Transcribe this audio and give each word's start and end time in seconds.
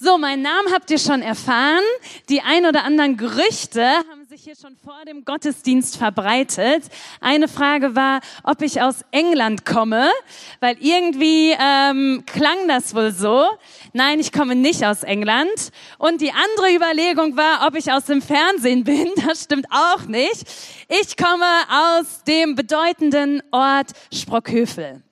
So, 0.00 0.16
meinen 0.16 0.42
Namen 0.42 0.72
habt 0.72 0.92
ihr 0.92 0.98
schon 1.00 1.22
erfahren. 1.22 1.82
Die 2.28 2.40
ein 2.40 2.66
oder 2.66 2.84
anderen 2.84 3.16
Gerüchte 3.16 3.84
haben 3.84 4.24
sich 4.28 4.42
hier 4.44 4.54
schon 4.54 4.76
vor 4.76 5.04
dem 5.04 5.24
Gottesdienst 5.24 5.96
verbreitet. 5.96 6.84
Eine 7.20 7.48
Frage 7.48 7.96
war, 7.96 8.20
ob 8.44 8.62
ich 8.62 8.80
aus 8.80 9.04
England 9.10 9.66
komme, 9.66 10.08
weil 10.60 10.76
irgendwie 10.78 11.52
ähm, 11.60 12.22
klang 12.26 12.68
das 12.68 12.94
wohl 12.94 13.10
so. 13.10 13.44
Nein, 13.92 14.20
ich 14.20 14.30
komme 14.30 14.54
nicht 14.54 14.84
aus 14.84 15.02
England. 15.02 15.72
Und 15.98 16.20
die 16.20 16.30
andere 16.30 16.76
Überlegung 16.76 17.36
war, 17.36 17.66
ob 17.66 17.74
ich 17.74 17.90
aus 17.90 18.04
dem 18.04 18.22
Fernsehen 18.22 18.84
bin. 18.84 19.08
Das 19.26 19.42
stimmt 19.42 19.66
auch 19.70 20.02
nicht. 20.06 20.44
Ich 20.88 21.16
komme 21.16 21.44
aus 21.68 22.22
dem 22.22 22.54
bedeutenden 22.54 23.42
Ort 23.50 23.88
Sprockhövel. 24.14 25.02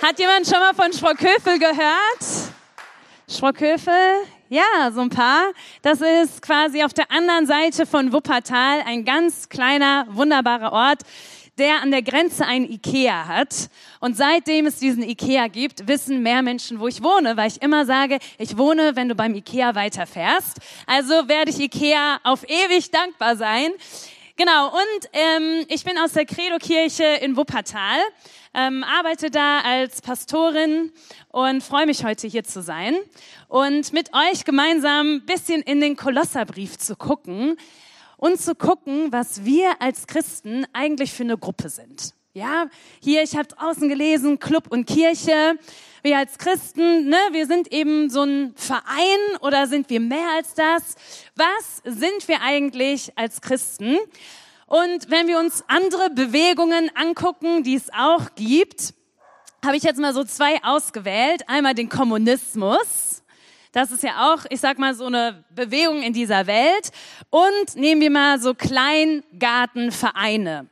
Hat 0.00 0.18
jemand 0.20 0.46
schon 0.46 0.60
mal 0.60 0.72
von 0.72 0.92
Sprockhövel 0.92 1.58
gehört? 1.58 2.43
Sprockhövel, 3.36 4.24
ja, 4.48 4.90
so 4.92 5.00
ein 5.00 5.10
paar. 5.10 5.52
Das 5.82 6.00
ist 6.00 6.40
quasi 6.40 6.84
auf 6.84 6.94
der 6.94 7.10
anderen 7.10 7.46
Seite 7.46 7.86
von 7.86 8.12
Wuppertal 8.12 8.82
ein 8.86 9.04
ganz 9.04 9.48
kleiner, 9.48 10.06
wunderbarer 10.10 10.72
Ort, 10.72 11.02
der 11.58 11.82
an 11.82 11.90
der 11.90 12.02
Grenze 12.02 12.46
ein 12.46 12.64
Ikea 12.70 13.26
hat. 13.26 13.68
Und 14.00 14.16
seitdem 14.16 14.66
es 14.66 14.78
diesen 14.78 15.02
Ikea 15.02 15.48
gibt, 15.48 15.88
wissen 15.88 16.22
mehr 16.22 16.42
Menschen, 16.42 16.78
wo 16.78 16.86
ich 16.86 17.02
wohne, 17.02 17.36
weil 17.36 17.48
ich 17.48 17.62
immer 17.62 17.84
sage, 17.84 18.18
ich 18.38 18.56
wohne, 18.56 18.94
wenn 18.94 19.08
du 19.08 19.14
beim 19.14 19.34
Ikea 19.34 19.74
weiterfährst. 19.74 20.58
Also 20.86 21.28
werde 21.28 21.50
ich 21.50 21.58
Ikea 21.58 22.20
auf 22.22 22.44
ewig 22.48 22.90
dankbar 22.90 23.36
sein. 23.36 23.72
Genau, 24.36 24.66
und 24.66 25.08
ähm, 25.12 25.64
ich 25.68 25.84
bin 25.84 25.96
aus 25.96 26.12
der 26.12 26.26
Credo-Kirche 26.26 27.04
in 27.22 27.36
Wuppertal, 27.36 28.00
ähm, 28.54 28.84
arbeite 28.84 29.30
da 29.30 29.60
als 29.60 30.00
Pastorin 30.00 30.92
und 31.30 31.62
freue 31.62 31.86
mich 31.86 32.04
heute 32.04 32.28
hier 32.28 32.44
zu 32.44 32.62
sein 32.62 32.96
und 33.48 33.92
mit 33.92 34.10
euch 34.14 34.44
gemeinsam 34.44 35.16
ein 35.16 35.26
bisschen 35.26 35.60
in 35.62 35.80
den 35.80 35.96
Kolosserbrief 35.96 36.78
zu 36.78 36.96
gucken 36.96 37.56
und 38.16 38.40
zu 38.40 38.54
gucken, 38.54 39.12
was 39.12 39.44
wir 39.44 39.82
als 39.82 40.06
Christen 40.06 40.66
eigentlich 40.72 41.12
für 41.12 41.24
eine 41.24 41.36
Gruppe 41.36 41.68
sind. 41.68 42.14
Ja, 42.32 42.66
hier, 43.00 43.22
ich 43.22 43.36
habe 43.36 43.46
draußen 43.46 43.88
gelesen, 43.88 44.40
Club 44.40 44.66
und 44.68 44.86
Kirche. 44.86 45.56
Wir 46.02 46.18
als 46.18 46.36
Christen, 46.36 47.08
ne, 47.08 47.18
wir 47.30 47.46
sind 47.46 47.72
eben 47.72 48.10
so 48.10 48.22
ein 48.22 48.54
Verein 48.56 49.36
oder 49.40 49.68
sind 49.68 49.88
wir 49.88 50.00
mehr 50.00 50.30
als 50.36 50.54
das? 50.54 50.96
Was 51.36 51.82
sind 51.84 52.26
wir 52.26 52.40
eigentlich 52.42 53.16
als 53.16 53.40
Christen? 53.40 53.98
Und 54.66 55.10
wenn 55.10 55.26
wir 55.26 55.38
uns 55.38 55.62
andere 55.68 56.08
Bewegungen 56.10 56.90
angucken, 56.94 57.62
die 57.62 57.74
es 57.74 57.92
auch 57.92 58.34
gibt, 58.34 58.94
habe 59.64 59.76
ich 59.76 59.82
jetzt 59.82 59.98
mal 59.98 60.14
so 60.14 60.24
zwei 60.24 60.62
ausgewählt. 60.62 61.48
Einmal 61.48 61.74
den 61.74 61.88
Kommunismus. 61.88 63.22
Das 63.72 63.90
ist 63.90 64.02
ja 64.02 64.32
auch, 64.32 64.44
ich 64.50 64.60
sag 64.60 64.78
mal, 64.78 64.94
so 64.94 65.06
eine 65.06 65.42
Bewegung 65.54 66.02
in 66.02 66.12
dieser 66.12 66.46
Welt. 66.46 66.90
Und 67.30 67.74
nehmen 67.74 68.00
wir 68.00 68.10
mal 68.10 68.40
so 68.40 68.54
Kleingartenvereine. 68.54 70.68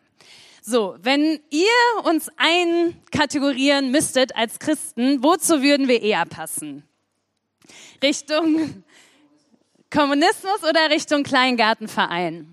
So, 0.65 0.97
wenn 1.03 1.41
ihr 1.51 2.05
uns 2.05 2.31
einkategorieren 2.37 3.91
müsstet 3.91 4.37
als 4.37 4.61
Christen, 4.61 5.25
wozu 5.25 5.61
würden 5.63 5.89
wir 5.89 6.01
eher 6.01 6.25
passen? 6.25 6.85
Richtung 8.01 8.85
Kommunismus 9.91 10.63
oder 10.63 10.89
Richtung 10.91 11.25
Kleingartenverein? 11.25 12.52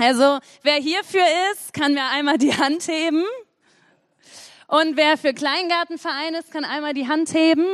Also, 0.00 0.38
wer 0.62 0.76
hierfür 0.76 1.24
ist, 1.52 1.74
kann 1.74 1.92
mir 1.92 2.06
einmal 2.06 2.38
die 2.38 2.56
Hand 2.56 2.88
heben. 2.88 3.22
Und 4.66 4.96
wer 4.96 5.18
für 5.18 5.34
Kleingartenverein 5.34 6.32
ist, 6.36 6.50
kann 6.50 6.64
einmal 6.64 6.94
die 6.94 7.06
Hand 7.06 7.34
heben. 7.34 7.66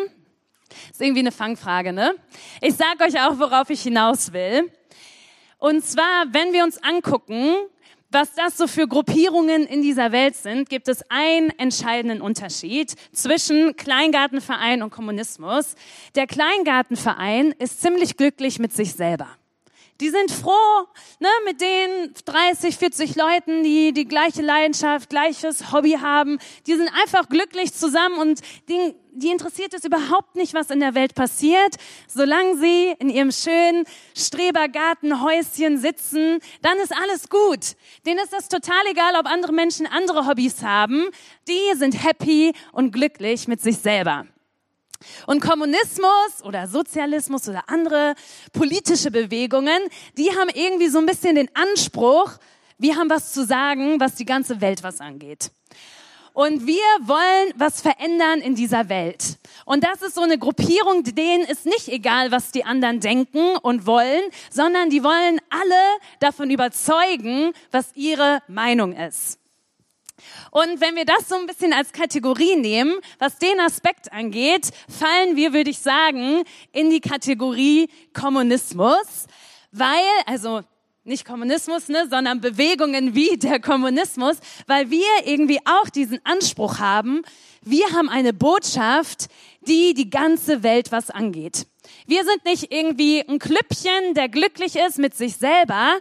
Ist 0.90 1.00
irgendwie 1.00 1.20
eine 1.20 1.30
Fangfrage, 1.30 1.92
ne? 1.92 2.16
Ich 2.60 2.74
sag 2.74 3.00
euch 3.00 3.20
auch, 3.20 3.38
worauf 3.38 3.70
ich 3.70 3.80
hinaus 3.82 4.32
will. 4.32 4.72
Und 5.58 5.86
zwar, 5.86 6.24
wenn 6.32 6.52
wir 6.52 6.64
uns 6.64 6.82
angucken, 6.82 7.54
was 8.10 8.34
das 8.34 8.56
so 8.56 8.66
für 8.66 8.88
Gruppierungen 8.88 9.64
in 9.64 9.82
dieser 9.82 10.10
Welt 10.10 10.34
sind, 10.34 10.68
gibt 10.68 10.88
es 10.88 11.08
einen 11.08 11.50
entscheidenden 11.60 12.20
Unterschied 12.20 12.96
zwischen 13.12 13.76
Kleingartenverein 13.76 14.82
und 14.82 14.90
Kommunismus. 14.90 15.76
Der 16.16 16.26
Kleingartenverein 16.26 17.52
ist 17.60 17.80
ziemlich 17.80 18.16
glücklich 18.16 18.58
mit 18.58 18.72
sich 18.72 18.94
selber. 18.94 19.28
Die 20.00 20.10
sind 20.10 20.30
froh 20.30 20.86
ne, 21.20 21.28
mit 21.46 21.60
den 21.60 22.12
30, 22.24 22.76
40 22.76 23.16
Leuten, 23.16 23.62
die 23.62 23.92
die 23.92 24.06
gleiche 24.06 24.42
Leidenschaft, 24.42 25.08
gleiches 25.08 25.72
Hobby 25.72 25.92
haben. 25.92 26.38
Die 26.66 26.74
sind 26.76 26.90
einfach 27.02 27.30
glücklich 27.30 27.72
zusammen 27.72 28.18
und 28.18 28.40
die, 28.68 28.94
die 29.12 29.28
interessiert 29.28 29.72
es 29.72 29.84
überhaupt 29.84 30.36
nicht, 30.36 30.52
was 30.52 30.68
in 30.70 30.80
der 30.80 30.94
Welt 30.94 31.14
passiert. 31.14 31.76
Solange 32.08 32.58
sie 32.58 32.94
in 32.98 33.08
ihrem 33.08 33.32
schönen 33.32 33.84
Strebergartenhäuschen 34.14 35.78
sitzen, 35.78 36.40
dann 36.60 36.76
ist 36.78 36.92
alles 36.94 37.30
gut. 37.30 37.76
Denen 38.04 38.18
ist 38.18 38.34
das 38.34 38.48
total 38.48 38.86
egal, 38.90 39.14
ob 39.18 39.26
andere 39.26 39.52
Menschen 39.52 39.86
andere 39.86 40.26
Hobbys 40.26 40.62
haben. 40.62 41.06
Die 41.48 41.78
sind 41.78 42.04
happy 42.04 42.52
und 42.72 42.92
glücklich 42.92 43.48
mit 43.48 43.62
sich 43.62 43.78
selber. 43.78 44.26
Und 45.26 45.40
Kommunismus 45.40 46.42
oder 46.44 46.68
Sozialismus 46.68 47.48
oder 47.48 47.64
andere 47.68 48.14
politische 48.52 49.10
Bewegungen, 49.10 49.80
die 50.16 50.30
haben 50.30 50.50
irgendwie 50.52 50.88
so 50.88 50.98
ein 50.98 51.06
bisschen 51.06 51.34
den 51.36 51.50
Anspruch, 51.54 52.32
wir 52.78 52.96
haben 52.96 53.08
was 53.10 53.32
zu 53.32 53.44
sagen, 53.44 54.00
was 54.00 54.16
die 54.16 54.26
ganze 54.26 54.60
Welt 54.60 54.82
was 54.82 55.00
angeht. 55.00 55.50
Und 56.36 56.66
wir 56.66 56.84
wollen 57.00 57.54
was 57.56 57.80
verändern 57.80 58.42
in 58.42 58.54
dieser 58.54 58.90
Welt. 58.90 59.38
Und 59.64 59.82
das 59.82 60.02
ist 60.02 60.16
so 60.16 60.20
eine 60.20 60.36
Gruppierung, 60.36 61.02
denen 61.02 61.44
ist 61.44 61.64
nicht 61.64 61.88
egal, 61.88 62.30
was 62.30 62.52
die 62.52 62.62
anderen 62.62 63.00
denken 63.00 63.56
und 63.56 63.86
wollen, 63.86 64.22
sondern 64.50 64.90
die 64.90 65.02
wollen 65.02 65.40
alle 65.48 65.98
davon 66.20 66.50
überzeugen, 66.50 67.54
was 67.70 67.90
ihre 67.94 68.42
Meinung 68.48 68.92
ist. 68.92 69.38
Und 70.50 70.80
wenn 70.80 70.96
wir 70.96 71.04
das 71.04 71.28
so 71.28 71.34
ein 71.34 71.46
bisschen 71.46 71.72
als 71.72 71.92
Kategorie 71.92 72.56
nehmen, 72.56 72.94
was 73.18 73.38
den 73.38 73.60
Aspekt 73.60 74.12
angeht, 74.12 74.70
fallen 74.88 75.36
wir, 75.36 75.52
würde 75.52 75.70
ich 75.70 75.78
sagen, 75.78 76.42
in 76.72 76.90
die 76.90 77.00
Kategorie 77.00 77.88
Kommunismus, 78.14 79.26
weil, 79.72 80.04
also 80.26 80.62
nicht 81.04 81.24
Kommunismus, 81.24 81.88
ne, 81.88 82.08
sondern 82.10 82.40
Bewegungen 82.40 83.14
wie 83.14 83.36
der 83.36 83.60
Kommunismus, 83.60 84.38
weil 84.66 84.90
wir 84.90 85.06
irgendwie 85.24 85.60
auch 85.64 85.88
diesen 85.88 86.20
Anspruch 86.24 86.78
haben, 86.78 87.22
wir 87.62 87.86
haben 87.92 88.08
eine 88.08 88.32
Botschaft, 88.32 89.26
die 89.60 89.94
die 89.94 90.10
ganze 90.10 90.62
Welt 90.62 90.92
was 90.92 91.10
angeht. 91.10 91.66
Wir 92.06 92.24
sind 92.24 92.44
nicht 92.44 92.72
irgendwie 92.72 93.20
ein 93.20 93.38
Klüppchen, 93.38 94.14
der 94.14 94.28
glücklich 94.28 94.76
ist 94.76 94.98
mit 94.98 95.14
sich 95.14 95.36
selber, 95.36 95.98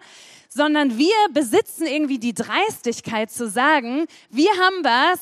sondern 0.55 0.97
wir 0.97 1.13
besitzen 1.33 1.85
irgendwie 1.85 2.17
die 2.17 2.33
Dreistigkeit 2.33 3.29
zu 3.29 3.49
sagen, 3.49 4.05
wir 4.29 4.51
haben 4.51 4.83
was, 4.83 5.19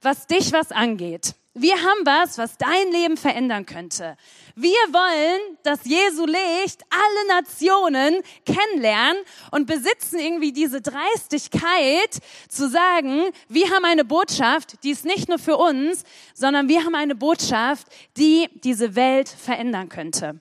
was 0.00 0.28
dich 0.28 0.52
was 0.52 0.70
angeht. 0.70 1.34
Wir 1.54 1.74
haben 1.74 2.04
was, 2.04 2.38
was 2.38 2.56
dein 2.56 2.92
Leben 2.92 3.16
verändern 3.16 3.66
könnte. 3.66 4.16
Wir 4.54 4.70
wollen, 4.70 5.58
dass 5.64 5.84
Jesu 5.84 6.24
Licht 6.26 6.84
alle 6.90 7.40
Nationen 7.40 8.22
kennenlernen 8.44 9.16
und 9.50 9.66
besitzen 9.66 10.20
irgendwie 10.20 10.52
diese 10.52 10.80
Dreistigkeit 10.82 12.18
zu 12.48 12.68
sagen, 12.68 13.30
wir 13.48 13.70
haben 13.70 13.86
eine 13.86 14.04
Botschaft, 14.04 14.84
die 14.84 14.90
ist 14.90 15.04
nicht 15.04 15.28
nur 15.28 15.38
für 15.38 15.56
uns, 15.56 16.04
sondern 16.34 16.68
wir 16.68 16.84
haben 16.84 16.94
eine 16.94 17.16
Botschaft, 17.16 17.88
die 18.16 18.48
diese 18.62 18.94
Welt 18.94 19.28
verändern 19.28 19.88
könnte. 19.88 20.38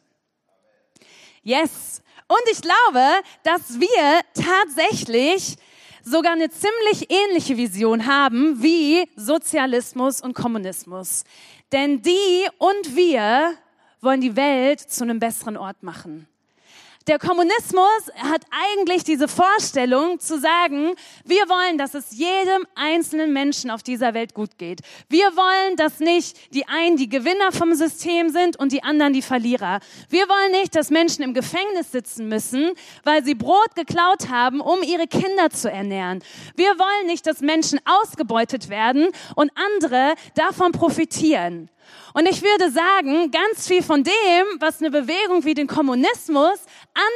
Yes. 1.41 2.03
Und 2.27 2.41
ich 2.51 2.61
glaube, 2.61 3.23
dass 3.43 3.79
wir 3.79 4.21
tatsächlich 4.33 5.57
sogar 6.03 6.33
eine 6.33 6.49
ziemlich 6.49 7.11
ähnliche 7.11 7.57
Vision 7.57 8.05
haben 8.05 8.61
wie 8.61 9.07
Sozialismus 9.15 10.21
und 10.21 10.33
Kommunismus. 10.33 11.23
Denn 11.71 12.01
die 12.01 12.47
und 12.57 12.95
wir 12.95 13.53
wollen 14.01 14.21
die 14.21 14.35
Welt 14.35 14.79
zu 14.79 15.03
einem 15.03 15.19
besseren 15.19 15.57
Ort 15.57 15.83
machen. 15.83 16.27
Der 17.07 17.19
Kommunismus 17.19 18.11
hat 18.17 18.41
eigentlich 18.49 19.03
diese 19.03 19.27
Vorstellung 19.27 20.19
zu 20.19 20.39
sagen, 20.39 20.95
wir 21.23 21.47
wollen, 21.47 21.77
dass 21.77 21.93
es 21.93 22.17
jedem 22.17 22.65
einzelnen 22.73 23.31
Menschen 23.31 23.69
auf 23.69 23.83
dieser 23.83 24.15
Welt 24.15 24.33
gut 24.33 24.57
geht. 24.57 24.79
Wir 25.07 25.27
wollen, 25.35 25.75
dass 25.75 25.99
nicht 25.99 26.51
die 26.55 26.67
einen 26.67 26.97
die 26.97 27.07
Gewinner 27.07 27.51
vom 27.51 27.75
System 27.75 28.29
sind 28.29 28.57
und 28.57 28.71
die 28.71 28.81
anderen 28.81 29.13
die 29.13 29.21
Verlierer. 29.21 29.81
Wir 30.09 30.27
wollen 30.27 30.53
nicht, 30.53 30.75
dass 30.75 30.89
Menschen 30.89 31.23
im 31.23 31.35
Gefängnis 31.35 31.91
sitzen 31.91 32.27
müssen, 32.27 32.71
weil 33.03 33.23
sie 33.23 33.35
Brot 33.35 33.75
geklaut 33.75 34.29
haben, 34.29 34.59
um 34.59 34.81
ihre 34.81 35.05
Kinder 35.05 35.51
zu 35.51 35.69
ernähren. 35.69 36.23
Wir 36.55 36.71
wollen 36.79 37.05
nicht, 37.05 37.27
dass 37.27 37.41
Menschen 37.41 37.79
ausgebeutet 37.85 38.69
werden 38.69 39.09
und 39.35 39.51
andere 39.55 40.15
davon 40.33 40.71
profitieren. 40.71 41.69
Und 42.13 42.27
ich 42.27 42.41
würde 42.41 42.71
sagen, 42.71 43.31
ganz 43.31 43.67
viel 43.67 43.83
von 43.83 44.03
dem, 44.03 44.45
was 44.59 44.79
eine 44.79 44.91
Bewegung 44.91 45.43
wie 45.43 45.53
den 45.53 45.67
Kommunismus 45.67 46.59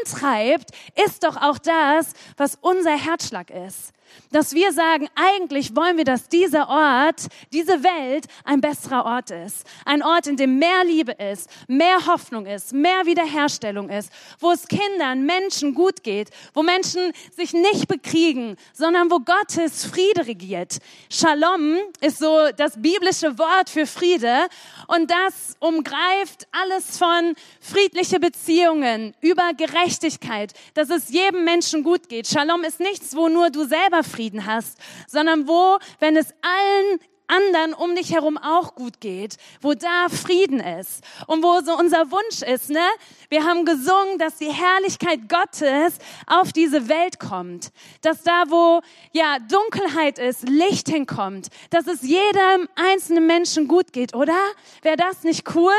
antreibt, 0.04 0.71
ist 1.06 1.24
doch 1.24 1.38
auch 1.38 1.57
das, 1.57 2.13
was 2.38 2.57
unser 2.62 2.98
Herzschlag 2.98 3.50
ist. 3.50 3.94
Dass 4.32 4.54
wir 4.54 4.72
sagen, 4.74 5.08
eigentlich 5.16 5.76
wollen 5.76 5.98
wir, 5.98 6.06
dass 6.06 6.30
dieser 6.30 6.70
Ort, 6.70 7.28
diese 7.52 7.84
Welt 7.84 8.26
ein 8.44 8.62
besserer 8.62 9.06
Ort 9.06 9.32
ist. 9.32 9.66
Ein 9.86 10.04
Ort, 10.04 10.28
in 10.28 10.38
dem 10.38 10.60
mehr 10.60 10.84
Liebe 10.86 11.14
ist, 11.14 11.50
mehr 11.68 12.06
Hoffnung 12.06 12.46
ist, 12.46 12.74
mehr 12.74 13.06
Wiederherstellung 13.06 13.90
ist, 13.90 14.12
wo 14.40 14.52
es 14.52 14.68
Kindern, 14.68 15.26
Menschen 15.26 15.74
gut 15.74 16.04
geht, 16.04 16.30
wo 16.54 16.64
Menschen 16.64 17.12
sich 17.36 17.54
nicht 17.54 17.88
bekriegen, 17.88 18.56
sondern 18.74 19.10
wo 19.10 19.20
Gottes 19.20 19.86
Friede 19.86 20.28
regiert. 20.28 20.78
Shalom 21.10 21.78
ist 22.02 22.20
so 22.20 22.50
das 22.56 22.82
biblische 22.82 23.38
Wort 23.38 23.70
für 23.70 23.86
Friede 23.86 24.48
und 24.88 25.10
das 25.10 25.56
umgreift 25.60 26.48
alles 26.52 26.98
von 26.98 27.36
friedliche 27.60 28.20
Beziehungen 28.20 29.14
über 29.22 29.54
Gerechtigkeit, 29.56 30.54
dass 30.74 30.90
es 30.90 31.10
jedem 31.10 31.44
Menschen 31.44 31.84
gut 31.84 32.10
geht. 32.10 32.28
Shalom 32.28 32.64
ist 32.64 32.80
nichts, 32.80 33.16
wo 33.16 33.28
nur 33.28 33.50
du 33.50 33.66
selber 33.66 33.99
Frieden 34.04 34.46
hast, 34.46 34.78
sondern 35.07 35.48
wo, 35.48 35.78
wenn 36.00 36.18
es 36.18 36.34
allen 36.42 37.00
anderen 37.30 37.74
um 37.74 37.96
dich 37.96 38.12
herum 38.12 38.38
auch 38.38 38.75
gut 38.75 39.00
geht, 39.00 39.38
wo 39.62 39.74
da 39.74 40.10
Frieden 40.10 40.60
ist 40.60 41.04
und 41.28 41.44
wo 41.44 41.62
so 41.62 41.78
unser 41.78 42.12
Wunsch 42.12 42.42
ist, 42.42 42.69
ne? 42.69 42.86
Wir 43.30 43.46
haben 43.46 43.66
gesungen, 43.66 44.18
dass 44.18 44.38
die 44.38 44.51
Herrlichkeit 44.51 45.30
Gottes 45.30 46.00
auf 46.28 46.51
diese 46.51 46.90
Welt 46.90 47.19
kommt, 47.19 47.69
dass 48.01 48.24
da, 48.24 48.46
wo 48.48 48.81
ja 49.13 49.38
Dunkelheit 49.40 50.18
ist, 50.18 50.50
Licht 50.50 50.90
hinkommt, 50.90 51.48
dass 51.69 51.88
es 51.88 52.02
jedem 52.02 52.68
einzelnen 52.75 53.28
Menschen 53.28 53.68
gut 53.68 53.94
geht, 53.94 54.16
oder? 54.16 54.38
Wäre 54.81 54.98
das 54.98 55.24
nicht 55.24 55.56
cool, 55.56 55.74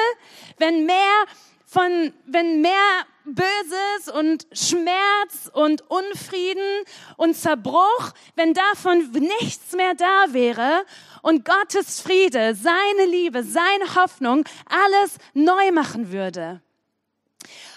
wenn 0.59 0.87
mehr 0.87 1.25
von, 1.71 2.13
wenn 2.27 2.61
mehr 2.61 3.07
Böses 3.25 4.13
und 4.13 4.45
Schmerz 4.53 5.49
und 5.53 5.89
Unfrieden 5.89 6.85
und 7.17 7.37
Zerbruch, 7.37 8.13
wenn 8.35 8.55
davon 8.55 9.09
nichts 9.13 9.73
mehr 9.77 9.95
da 9.95 10.33
wäre 10.33 10.85
und 11.23 11.45
Gottes 11.45 12.01
Friede, 12.01 12.57
seine 12.57 13.09
Liebe, 13.09 13.45
seine 13.45 13.95
Hoffnung 13.95 14.45
alles 14.69 15.19
neu 15.33 15.71
machen 15.71 16.11
würde. 16.11 16.61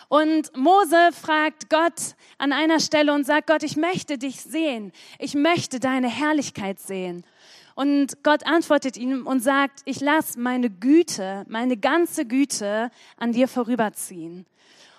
Und 0.10 0.56
Mose 0.58 1.12
fragt 1.12 1.70
Gott 1.70 2.16
an 2.40 2.52
einer 2.52 2.80
Stelle 2.80 3.14
und 3.14 3.26
sagt, 3.26 3.48
Gott, 3.48 3.62
ich 3.62 3.78
möchte 3.78 4.18
dich 4.18 4.42
sehen. 4.42 4.92
Ich 5.20 5.36
möchte 5.36 5.80
deine 5.80 6.08
Herrlichkeit 6.08 6.80
sehen. 6.80 7.24
Und 7.76 8.24
Gott 8.24 8.46
antwortet 8.46 8.98
ihm 8.98 9.26
und 9.26 9.42
sagt, 9.42 9.82
ich 9.86 10.00
lasse 10.00 10.40
meine 10.40 10.70
Güte, 10.70 11.46
meine 11.48 11.78
ganze 11.78 12.26
Güte 12.26 12.92
an 13.18 13.32
dir 13.32 13.48
vorüberziehen. 13.48 14.46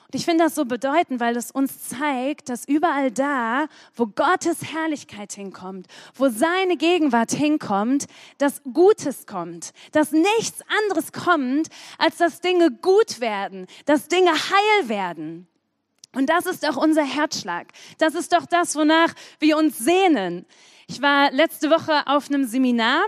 Und 0.07 0.15
ich 0.15 0.25
finde 0.25 0.45
das 0.45 0.55
so 0.55 0.65
bedeutend, 0.65 1.21
weil 1.21 1.37
es 1.37 1.51
uns 1.51 1.89
zeigt, 1.89 2.49
dass 2.49 2.67
überall 2.67 3.11
da, 3.11 3.67
wo 3.95 4.07
Gottes 4.07 4.73
Herrlichkeit 4.73 5.33
hinkommt, 5.33 5.87
wo 6.15 6.29
seine 6.29 6.77
Gegenwart 6.77 7.33
hinkommt, 7.33 8.07
dass 8.39 8.63
Gutes 8.73 9.27
kommt, 9.27 9.73
dass 9.93 10.13
nichts 10.13 10.61
anderes 10.83 11.13
kommt, 11.13 11.69
als 11.99 12.17
dass 12.19 12.41
Dinge 12.41 12.71
gut 12.71 13.21
werden, 13.21 13.67
dass 13.87 14.09
Dinge 14.09 14.33
heil 14.33 14.89
werden. 14.89 15.47
Und 16.15 16.31
das 16.31 16.47
ist 16.47 16.63
doch 16.63 16.77
unser 16.77 17.05
Herzschlag. 17.05 17.67
Das 17.99 18.15
ist 18.15 18.33
doch 18.33 18.47
das, 18.47 18.77
wonach 18.77 19.13
wir 19.41 19.57
uns 19.57 19.79
sehnen. 19.79 20.47
Ich 20.87 21.01
war 21.01 21.31
letzte 21.33 21.71
Woche 21.71 22.07
auf 22.07 22.29
einem 22.29 22.45
Seminar 22.45 23.03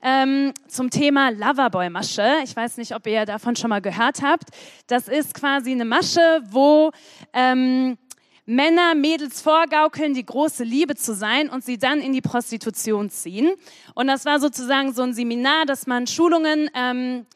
ähm, 0.00 0.52
zum 0.68 0.90
Thema 0.90 1.30
Loverboy-Masche. 1.30 2.36
Ich 2.44 2.54
weiß 2.54 2.76
nicht, 2.76 2.94
ob 2.94 3.06
ihr 3.08 3.24
davon 3.24 3.56
schon 3.56 3.70
mal 3.70 3.80
gehört 3.80 4.22
habt. 4.22 4.50
Das 4.86 5.08
ist 5.08 5.34
quasi 5.34 5.72
eine 5.72 5.84
Masche, 5.84 6.42
wo 6.50 6.92
ähm, 7.32 7.98
Männer 8.44 8.94
Mädels 8.94 9.40
vorgaukeln, 9.40 10.14
die 10.14 10.24
große 10.24 10.62
Liebe 10.62 10.94
zu 10.94 11.14
sein 11.14 11.48
und 11.48 11.64
sie 11.64 11.78
dann 11.78 12.00
in 12.00 12.12
die 12.12 12.20
Prostitution 12.20 13.10
ziehen. 13.10 13.50
Und 13.94 14.06
das 14.06 14.24
war 14.24 14.38
sozusagen 14.38 14.92
so 14.92 15.02
ein 15.02 15.12
Seminar, 15.12 15.66
dass 15.66 15.88
man 15.88 16.06
Schulungen, 16.06 16.70
ähm, 16.74 17.26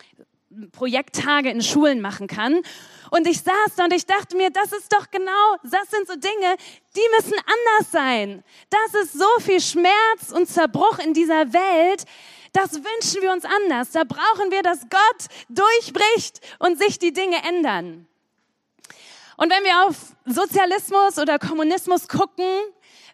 Projekttage 0.71 1.51
in 1.51 1.63
Schulen 1.63 2.01
machen 2.01 2.29
kann. 2.29 2.61
Und 3.11 3.27
ich 3.27 3.39
saß 3.39 3.75
da 3.77 3.85
und 3.85 3.93
ich 3.93 4.07
dachte 4.07 4.37
mir, 4.37 4.51
das 4.51 4.73
ist 4.73 4.93
doch 4.93 5.11
genau, 5.11 5.57
das 5.65 5.91
sind 5.91 6.07
so 6.07 6.15
Dinge, 6.15 6.57
die 6.97 7.09
müssen 7.17 7.35
anders 7.39 7.91
sein. 7.91 8.45
Das 8.71 9.03
ist 9.03 9.15
so 9.15 9.29
viel 9.41 9.61
Schmerz 9.61 10.33
und 10.33 10.47
Zerbruch 10.47 10.99
in 10.99 11.13
dieser 11.13 11.53
Welt. 11.53 12.05
Das 12.53 12.73
wünschen 12.75 13.23
wir 13.23 13.33
uns 13.33 13.45
anders. 13.45 13.91
Da 13.91 14.05
brauchen 14.05 14.51
wir, 14.51 14.63
dass 14.63 14.81
Gott 14.89 15.27
durchbricht 15.49 16.41
und 16.59 16.79
sich 16.79 16.99
die 16.99 17.13
Dinge 17.13 17.37
ändern. 17.49 18.07
Und 19.37 19.51
wenn 19.51 19.65
wir 19.65 19.87
auf 19.87 19.97
Sozialismus 20.27 21.19
oder 21.19 21.39
Kommunismus 21.39 22.09
gucken, 22.09 22.45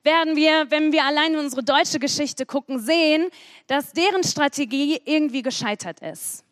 werden 0.02 0.37
wir, 0.37 0.70
wenn 0.70 0.92
wir 0.92 1.04
allein 1.04 1.34
in 1.34 1.40
unsere 1.40 1.62
deutsche 1.62 1.99
Geschichte 1.99 2.46
gucken, 2.46 2.81
sehen, 2.81 3.28
dass 3.66 3.92
deren 3.92 4.25
Strategie 4.25 5.00
irgendwie 5.04 5.42
gescheitert 5.42 6.00
ist. 6.00 6.45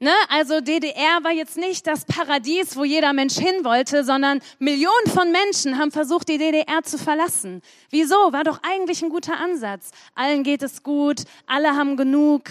Ne? 0.00 0.12
Also 0.28 0.60
DDR 0.60 1.22
war 1.22 1.32
jetzt 1.32 1.56
nicht 1.56 1.86
das 1.86 2.04
Paradies, 2.04 2.76
wo 2.76 2.84
jeder 2.84 3.12
Mensch 3.12 3.36
hin 3.36 3.64
wollte, 3.64 4.04
sondern 4.04 4.40
Millionen 4.58 5.06
von 5.06 5.30
Menschen 5.30 5.78
haben 5.78 5.92
versucht, 5.92 6.28
die 6.28 6.38
DDR 6.38 6.82
zu 6.82 6.98
verlassen. 6.98 7.62
Wieso? 7.90 8.14
War 8.32 8.44
doch 8.44 8.60
eigentlich 8.62 9.02
ein 9.02 9.08
guter 9.08 9.38
Ansatz. 9.38 9.92
Allen 10.14 10.42
geht 10.42 10.62
es 10.62 10.82
gut, 10.82 11.22
alle 11.46 11.76
haben 11.76 11.96
genug. 11.96 12.42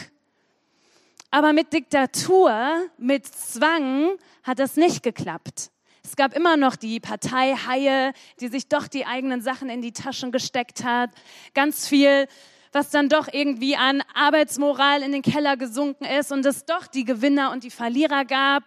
Aber 1.32 1.52
mit 1.52 1.74
Diktatur, 1.74 2.86
mit 2.98 3.26
Zwang 3.26 4.12
hat 4.44 4.60
das 4.60 4.76
nicht 4.76 5.04
geklappt. 5.04 5.72
Es 6.04 6.16
gab 6.16 6.36
immer 6.36 6.58
noch 6.58 6.76
die 6.76 7.00
Partei 7.00 7.56
Haie, 7.56 8.14
die 8.40 8.50
sich 8.50 8.68
doch 8.68 8.88
die 8.88 9.06
eigenen 9.06 9.42
Sachen 9.42 9.70
in 9.70 9.82
die 9.82 9.94
Taschen 9.94 10.32
gesteckt 10.32 10.84
hat. 10.84 11.10
Ganz 11.54 11.88
viel 11.88 12.28
was 12.74 12.90
dann 12.90 13.08
doch 13.08 13.28
irgendwie 13.32 13.76
an 13.76 14.04
Arbeitsmoral 14.14 15.04
in 15.04 15.12
den 15.12 15.22
Keller 15.22 15.56
gesunken 15.56 16.06
ist 16.06 16.32
und 16.32 16.46
es 16.46 16.66
doch 16.66 16.88
die 16.88 17.06
Gewinner 17.06 17.52
und 17.52 17.64
die 17.64 17.70
Verlierer 17.70 18.26
gab. 18.26 18.64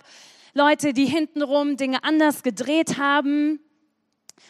Leute, 0.55 0.93
die 0.93 1.05
hintenrum 1.05 1.77
Dinge 1.77 2.03
anders 2.05 2.43
gedreht 2.43 2.99
haben. 2.99 3.61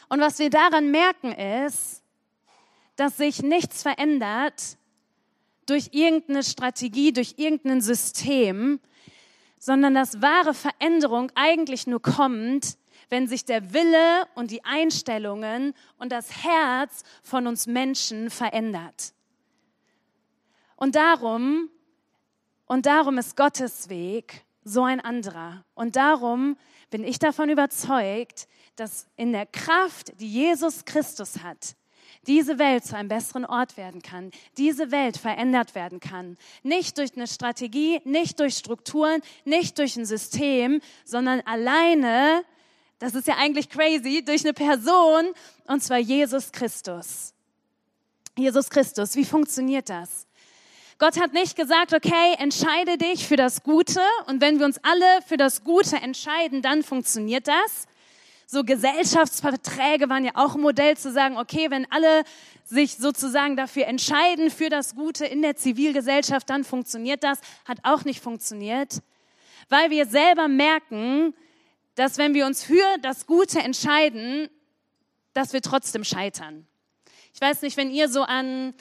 Und 0.09 0.21
was 0.21 0.39
wir 0.39 0.51
daran 0.51 0.91
merken 0.91 1.33
ist, 1.33 2.03
dass 2.97 3.17
sich 3.17 3.43
nichts 3.43 3.83
verändert 3.83 4.77
durch 5.65 5.89
irgendeine 5.93 6.45
Strategie, 6.45 7.13
durch 7.13 7.35
irgendein 7.39 7.81
System, 7.81 8.79
sondern 9.59 9.95
dass 9.95 10.23
wahre 10.23 10.55
Veränderung 10.55 11.33
eigentlich 11.35 11.87
nur 11.87 12.01
kommt, 12.01 12.77
wenn 13.09 13.27
sich 13.27 13.45
der 13.45 13.73
Wille 13.73 14.27
und 14.35 14.51
die 14.51 14.65
Einstellungen 14.65 15.75
und 15.99 16.13
das 16.13 16.45
Herz 16.45 17.03
von 17.23 17.47
uns 17.47 17.67
Menschen 17.67 18.31
verändert. 18.31 19.16
Und 20.77 20.95
darum, 20.95 21.71
und 22.67 22.87
darum 22.87 23.19
ist 23.19 23.37
Gottes 23.37 23.89
Weg 23.89 24.45
so 24.63 24.85
ein 24.85 25.01
anderer. 25.01 25.65
Und 25.75 25.97
darum 25.97 26.57
bin 26.91 27.05
ich 27.05 27.19
davon 27.19 27.49
überzeugt, 27.49 28.49
dass 28.77 29.07
in 29.17 29.33
der 29.33 29.47
Kraft, 29.47 30.21
die 30.21 30.29
Jesus 30.29 30.85
Christus 30.85 31.43
hat, 31.43 31.77
diese 32.27 32.59
Welt 32.59 32.85
zu 32.85 32.97
einem 32.97 33.09
besseren 33.09 33.45
Ort 33.45 33.77
werden 33.77 34.03
kann, 34.03 34.31
diese 34.57 34.91
Welt 34.91 35.17
verändert 35.17 35.75
werden 35.75 36.01
kann. 36.01 36.37
Nicht 36.63 36.99
durch 36.99 37.15
eine 37.15 37.27
Strategie, 37.27 38.01
nicht 38.05 38.41
durch 38.41 38.57
Strukturen, 38.57 39.23
nicht 39.45 39.79
durch 39.79 39.97
ein 39.97 40.05
System, 40.05 40.81
sondern 41.05 41.41
alleine, 41.43 42.45
das 42.99 43.15
ist 43.15 43.29
ja 43.29 43.37
eigentlich 43.37 43.69
crazy, 43.69 44.25
durch 44.25 44.45
eine 44.45 44.55
Person, 44.55 45.27
und 45.67 45.83
zwar 45.83 45.99
Jesus 45.99 46.53
Christus. 46.53 47.33
Jesus 48.37 48.69
Christus, 48.69 49.15
wie 49.15 49.25
funktioniert 49.25 49.89
das? 49.89 50.26
Gott 50.99 51.21
hat 51.21 51.35
nicht 51.35 51.57
gesagt, 51.57 51.93
okay, 51.93 52.37
entscheide 52.39 52.97
dich 52.97 53.29
für 53.29 53.37
das 53.37 53.63
Gute 53.63 54.01
und 54.29 54.41
wenn 54.41 54.59
wir 54.59 54.65
uns 54.65 54.81
alle 54.83 55.21
für 55.27 55.37
das 55.37 55.63
Gute 55.63 55.97
entscheiden, 55.97 56.63
dann 56.63 56.83
funktioniert 56.83 57.49
das. 57.49 57.87
So 58.47 58.65
Gesellschaftsverträge 58.65 60.09
waren 60.09 60.25
ja 60.25 60.33
auch 60.37 60.55
ein 60.55 60.63
Modell 60.63 60.97
zu 60.97 61.13
sagen, 61.13 61.37
okay, 61.37 61.71
wenn 61.71 61.87
alle 61.93 62.25
sich 62.65 62.97
sozusagen 62.97 63.59
dafür 63.59 63.87
entscheiden, 63.89 64.51
für 64.51 64.71
das 64.71 64.95
Gute 64.95 65.27
in 65.27 65.43
der 65.43 65.57
Zivilgesellschaft, 65.57 66.49
dann 66.49 66.65
funktioniert 66.65 67.23
das. 67.23 67.41
Hat 67.67 67.79
auch 67.83 68.05
nicht 68.05 68.23
funktioniert, 68.23 69.03
weil 69.69 69.91
wir 69.91 70.07
selber 70.07 70.49
merken, 70.49 71.35
dass 71.97 72.17
wenn 72.17 72.33
wir 72.33 72.47
uns 72.47 72.65
für 72.65 72.87
das 73.03 73.27
Gute 73.27 73.59
entscheiden, 73.59 74.49
dass 75.35 75.53
wir 75.53 75.61
trotzdem 75.61 76.05
scheitern. 76.05 76.67
Ich 77.35 77.41
weiß 77.43 77.61
nicht, 77.61 77.77
wenn 77.77 77.91
ihr 77.91 78.09
so 78.09 78.23
an 78.23 78.73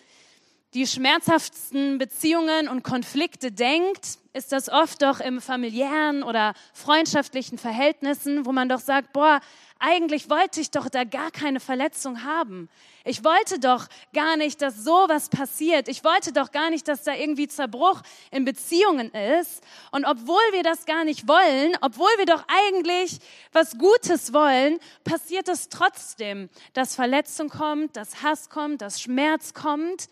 die 0.76 0.86
schmerzhaftesten 0.86 1.98
Beziehungen 1.98 2.68
und 2.68 2.84
Konflikte 2.84 3.50
denkt, 3.50 4.20
ist 4.34 4.52
das 4.52 4.68
oft 4.68 5.02
doch 5.02 5.22
im 5.22 5.40
familiären 5.40 6.22
oder 6.22 6.54
freundschaftlichen 6.74 7.58
Verhältnissen, 7.58 8.46
wo 8.46 8.52
man 8.52 8.68
doch 8.68 8.82
sagt, 8.82 9.14
boah, 9.14 9.40
eigentlich 9.80 10.30
wollte 10.30 10.60
ich 10.60 10.72
doch 10.72 10.90
da 10.90 11.06
gar 11.06 11.32
keine 11.32 11.62
Verletzung 11.62 12.26
haben. 12.26 12.68
Ich 13.06 13.24
wollte 13.24 13.58
doch 13.58 13.88
gar 14.14 14.36
nicht, 14.36 14.62
dass 14.62 14.84
sowas 14.84 15.30
passiert. 15.30 15.88
Ich 15.88 16.04
wollte 16.04 16.34
doch 16.34 16.52
gar 16.52 16.70
nicht, 16.70 16.90
dass 16.90 17.04
da 17.04 17.14
irgendwie 17.14 17.48
Zerbruch 17.48 18.02
in 18.32 18.44
Beziehungen 18.44 19.12
ist. 19.12 19.64
Und 19.92 20.04
obwohl 20.04 20.44
wir 20.52 20.64
das 20.64 20.86
gar 20.86 21.06
nicht 21.06 21.26
wollen, 21.26 21.78
obwohl 21.80 22.12
wir 22.18 22.26
doch 22.26 22.44
eigentlich 22.48 23.20
was 23.54 23.78
Gutes 23.78 24.34
wollen, 24.34 24.80
passiert 25.06 25.48
es 25.48 25.70
trotzdem, 25.70 26.50
dass 26.74 26.96
Verletzung 26.96 27.48
kommt, 27.48 27.96
dass 27.96 28.24
Hass 28.24 28.50
kommt, 28.50 28.82
dass 28.82 29.00
Schmerz 29.00 29.54
kommt. 29.54 30.10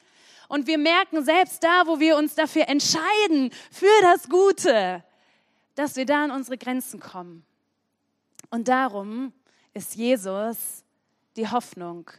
Und 0.53 0.67
wir 0.67 0.77
merken 0.77 1.25
selbst 1.25 1.63
da, 1.63 1.87
wo 1.87 1.99
wir 1.99 2.15
uns 2.15 2.35
dafür 2.35 2.69
entscheiden, 2.69 3.49
für 3.71 3.87
das 4.03 4.29
Gute, 4.29 5.03
dass 5.73 5.95
wir 5.95 6.05
da 6.05 6.25
an 6.25 6.29
unsere 6.29 6.59
Grenzen 6.59 6.99
kommen. 6.99 7.43
Und 8.51 8.67
darum 8.67 9.33
ist 9.73 9.95
Jesus 9.95 10.83
die 11.37 11.49
Hoffnung, 11.49 12.11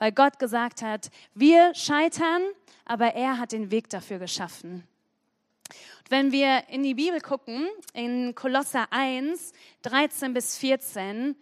weil 0.00 0.10
Gott 0.10 0.40
gesagt 0.40 0.82
hat, 0.82 1.08
wir 1.34 1.72
scheitern, 1.72 2.42
aber 2.84 3.14
er 3.14 3.38
hat 3.38 3.52
den 3.52 3.70
Weg 3.70 3.88
dafür 3.90 4.18
geschaffen. 4.18 4.82
Und 5.68 6.10
wenn 6.10 6.32
wir 6.32 6.64
in 6.70 6.82
die 6.82 6.94
Bibel 6.94 7.20
gucken, 7.20 7.68
in 7.92 8.34
Kolosser 8.34 8.88
1, 8.90 9.52
13 9.82 10.34
bis 10.34 10.58
14 10.58 11.36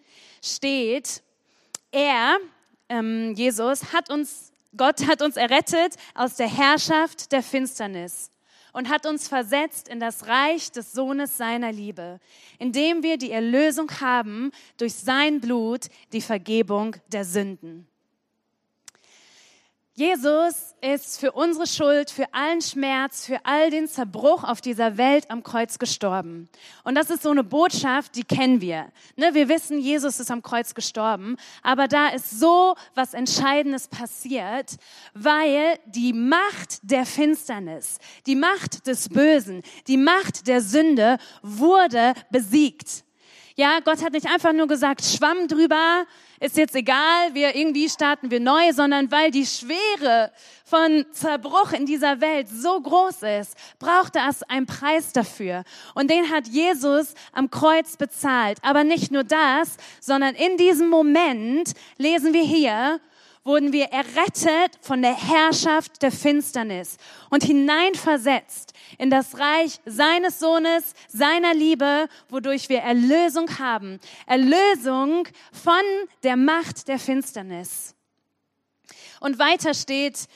steht, 0.45 1.23
er, 1.93 2.37
ähm, 2.91 3.33
Jesus, 3.33 3.95
hat 3.95 4.11
uns, 4.11 4.46
Gott 4.77 5.07
hat 5.07 5.23
uns 5.23 5.37
errettet 5.37 5.97
aus 6.15 6.37
der 6.37 6.49
Herrschaft 6.49 7.33
der 7.33 7.43
Finsternis 7.43 8.31
und 8.73 8.91
hat 8.91 9.07
uns 9.07 9.27
versetzt 9.27 9.89
in 9.89 10.01
das 10.01 10.27
Reich 10.27 10.71
des 10.71 10.93
Sohnes 10.93 11.37
seiner 11.37 11.73
Liebe, 11.73 12.21
indem 12.59 13.03
wir 13.03 13.17
die 13.17 13.31
Erlösung 13.31 13.91
haben 14.01 14.51
durch 14.77 14.95
sein 14.95 15.41
Blut, 15.41 15.87
die 16.13 16.21
Vergebung 16.21 16.97
der 17.09 17.25
Sünden. 17.25 17.89
Jesus 19.95 20.66
ist 20.81 21.21
für 21.21 21.33
unsere 21.33 21.67
Schuld, 21.67 22.11
für 22.11 22.33
allen 22.33 22.61
Schmerz, 22.61 23.27
für 23.27 23.41
all 23.45 23.71
den 23.71 23.89
Zerbruch 23.89 24.45
auf 24.45 24.61
dieser 24.61 24.97
Welt 24.97 25.31
am 25.31 25.43
Kreuz 25.43 25.79
gestorben. 25.79 26.49
Und 26.85 26.95
das 26.95 27.11
ist 27.11 27.23
so 27.23 27.31
eine 27.31 27.45
Botschaft, 27.45 28.15
die 28.15 28.25
kennen 28.25 28.61
wir. 28.61 28.93
Ne, 29.17 29.35
wir 29.35 29.49
wissen, 29.49 29.79
Jesus 29.79 30.21
ist 30.21 30.31
am 30.31 30.43
Kreuz 30.43 30.75
gestorben, 30.75 31.37
aber 31.63 31.89
da 31.89 32.09
ist 32.09 32.39
so 32.39 32.75
was 32.95 33.15
Entscheidendes 33.15 33.89
passiert, 33.89 34.77
weil 35.15 35.79
die 35.87 36.13
Macht 36.13 36.79
der 36.83 37.07
Finsternis, 37.07 37.99
die 38.27 38.37
Macht 38.37 38.87
des 38.87 39.09
Bösen, 39.09 39.63
die 39.87 39.97
Macht 39.97 40.47
der 40.47 40.61
Sünde 40.61 41.19
wurde 41.43 42.15
besiegt. 42.31 43.05
Ja, 43.59 43.81
Gott 43.83 44.05
hat 44.05 44.13
nicht 44.13 44.27
einfach 44.27 44.53
nur 44.53 44.67
gesagt, 44.67 45.03
schwamm 45.03 45.49
drüber, 45.49 46.05
ist 46.41 46.57
jetzt 46.57 46.75
egal, 46.75 47.35
wir 47.35 47.55
irgendwie 47.55 47.89
starten 47.89 48.31
wir 48.31 48.41
neu, 48.41 48.73
sondern 48.73 49.11
weil 49.11 49.31
die 49.31 49.47
Schwere 49.47 50.31
von 50.65 51.07
Zerbruch 51.13 51.73
in 51.73 51.87
dieser 51.87 52.21
Welt 52.21 52.49
so 52.49 52.81
groß 52.81 53.23
ist, 53.41 53.55
brauchte 53.79 54.19
es 54.29 54.43
einen 54.43 54.67
Preis 54.67 55.13
dafür. 55.13 55.63
Und 55.95 56.11
den 56.11 56.31
hat 56.31 56.49
Jesus 56.49 57.15
am 57.33 57.51
Kreuz 57.51 57.97
bezahlt. 57.97 58.59
Aber 58.63 58.85
nicht 58.85 59.13
nur 59.13 59.25
das, 59.25 59.77
sondern 60.01 60.35
in 60.35 60.57
diesem 60.57 60.89
Moment 60.89 61.73
lesen 61.99 62.33
wir 62.33 62.43
hier, 62.43 63.01
wurden 63.47 63.73
wir 63.73 63.87
errettet 63.87 64.77
von 64.81 65.03
der 65.03 65.15
Herrschaft 65.15 66.03
der 66.03 66.11
Finsternis 66.11 66.97
und 67.31 67.45
hineinversetzt 67.45 68.73
in 68.99 69.09
das 69.09 69.39
Reich 69.39 69.79
seines 69.87 70.41
Sohnes, 70.41 70.95
seiner 71.09 71.55
Liebe, 71.55 72.09
wodurch 72.29 72.69
wir 72.69 72.81
Erlösung 72.81 73.59
haben. 73.59 74.01
Erlösung 74.27 75.29
von 75.53 75.83
der 76.25 76.37
Macht 76.37 76.89
der 76.89 76.99
Finsternis. 76.99 77.95
Und 79.21 79.39
weiter 79.39 79.75
steht 79.75 80.27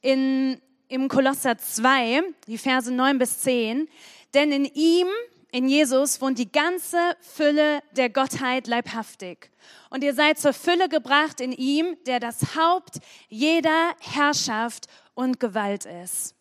in, 0.00 0.60
im 0.88 1.08
Kolosser 1.08 1.58
2, 1.58 2.22
die 2.46 2.58
Verse 2.58 2.92
9 2.92 3.18
bis 3.18 3.40
10, 3.40 3.88
denn 4.32 4.52
in 4.52 4.64
ihm, 4.64 5.08
in 5.52 5.68
Jesus, 5.68 6.20
wohnt 6.20 6.38
die 6.38 6.50
ganze 6.50 6.98
Fülle 7.20 7.82
der 7.92 8.10
Gottheit 8.10 8.66
leibhaftig. 8.66 9.50
Und 9.90 10.04
ihr 10.04 10.14
seid 10.14 10.38
zur 10.38 10.52
Fülle 10.52 10.88
gebracht 10.88 11.40
in 11.40 11.52
ihm, 11.52 11.96
der 12.06 12.20
das 12.20 12.56
Haupt 12.56 12.98
jeder 13.28 13.94
Herrschaft 14.00 14.86
und 15.14 15.40
Gewalt 15.40 15.84
ist. 15.84 16.34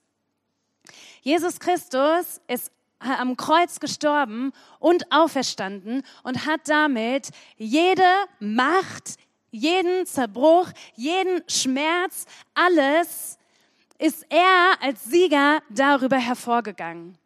Jesus 1.22 1.60
Christus 1.60 2.42
ist 2.48 2.72
am 3.00 3.38
Kreuz 3.38 3.80
gestorben 3.80 4.52
und 4.80 5.12
auferstanden 5.12 6.04
und 6.24 6.46
hat 6.46 6.62
damit 6.66 7.30
jede 7.58 8.04
Macht, 8.40 9.16
jeden 9.52 10.06
Zerbruch, 10.06 10.70
jeden 10.96 11.42
Schmerz, 11.48 12.26
alles 12.54 13.38
ist 13.98 14.26
er 14.30 14.76
als 14.82 15.04
Sieger 15.06 15.62
darüber 15.70 16.18
hervorgegangen. 16.18 17.19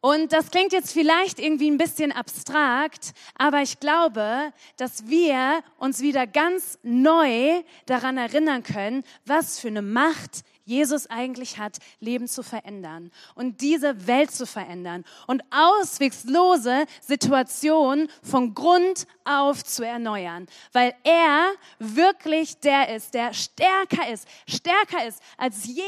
Und 0.00 0.32
das 0.32 0.50
klingt 0.52 0.72
jetzt 0.72 0.92
vielleicht 0.92 1.40
irgendwie 1.40 1.70
ein 1.70 1.76
bisschen 1.76 2.12
abstrakt, 2.12 3.12
aber 3.34 3.62
ich 3.62 3.80
glaube, 3.80 4.52
dass 4.76 5.08
wir 5.08 5.62
uns 5.78 6.00
wieder 6.00 6.26
ganz 6.28 6.78
neu 6.84 7.62
daran 7.86 8.16
erinnern 8.16 8.62
können, 8.62 9.02
was 9.26 9.58
für 9.58 9.68
eine 9.68 9.82
Macht 9.82 10.44
Jesus 10.68 11.06
eigentlich 11.06 11.58
hat, 11.58 11.78
Leben 11.98 12.28
zu 12.28 12.42
verändern 12.42 13.10
und 13.34 13.62
diese 13.62 14.06
Welt 14.06 14.30
zu 14.30 14.46
verändern 14.46 15.04
und 15.26 15.42
auswegslose 15.50 16.84
Situationen 17.00 18.08
von 18.22 18.54
Grund 18.54 19.06
auf 19.24 19.64
zu 19.64 19.84
erneuern, 19.84 20.46
weil 20.72 20.94
er 21.04 21.52
wirklich 21.78 22.60
der 22.60 22.94
ist, 22.94 23.14
der 23.14 23.32
stärker 23.32 24.12
ist, 24.12 24.28
stärker 24.46 25.06
ist 25.06 25.22
als 25.38 25.64
jede 25.64 25.82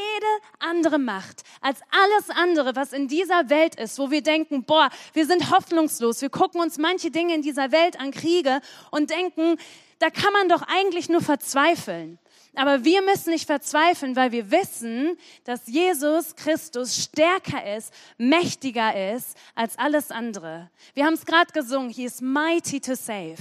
andere 0.57 0.97
Macht, 0.97 1.43
als 1.61 1.79
alles 1.91 2.35
andere, 2.35 2.75
was 2.75 2.91
in 2.91 3.07
dieser 3.07 3.49
Welt 3.49 3.75
ist, 3.75 3.99
wo 3.99 4.09
wir 4.09 4.23
denken, 4.23 4.63
boah, 4.63 4.89
wir 5.13 5.27
sind 5.27 5.51
hoffnungslos, 5.51 6.21
wir 6.23 6.31
gucken 6.31 6.59
uns 6.59 6.79
manche 6.79 7.11
Dinge 7.11 7.35
in 7.35 7.43
dieser 7.43 7.71
Welt 7.71 7.99
an 7.99 8.09
Kriege 8.09 8.61
und 8.89 9.11
denken, 9.11 9.57
da 9.99 10.09
kann 10.09 10.33
man 10.33 10.49
doch 10.49 10.63
eigentlich 10.63 11.07
nur 11.07 11.21
verzweifeln. 11.21 12.17
Aber 12.53 12.83
wir 12.83 13.01
müssen 13.01 13.31
nicht 13.31 13.45
verzweifeln, 13.45 14.15
weil 14.17 14.33
wir 14.33 14.51
wissen, 14.51 15.17
dass 15.45 15.67
Jesus 15.67 16.35
Christus 16.35 17.01
stärker 17.01 17.77
ist, 17.77 17.93
mächtiger 18.17 19.15
ist 19.15 19.37
als 19.55 19.77
alles 19.77 20.11
andere. 20.11 20.69
Wir 20.93 21.05
haben 21.05 21.13
es 21.13 21.25
gerade 21.25 21.53
gesungen, 21.53 21.89
he 21.89 22.03
is 22.03 22.19
mighty 22.19 22.81
to 22.81 22.95
save. 22.95 23.37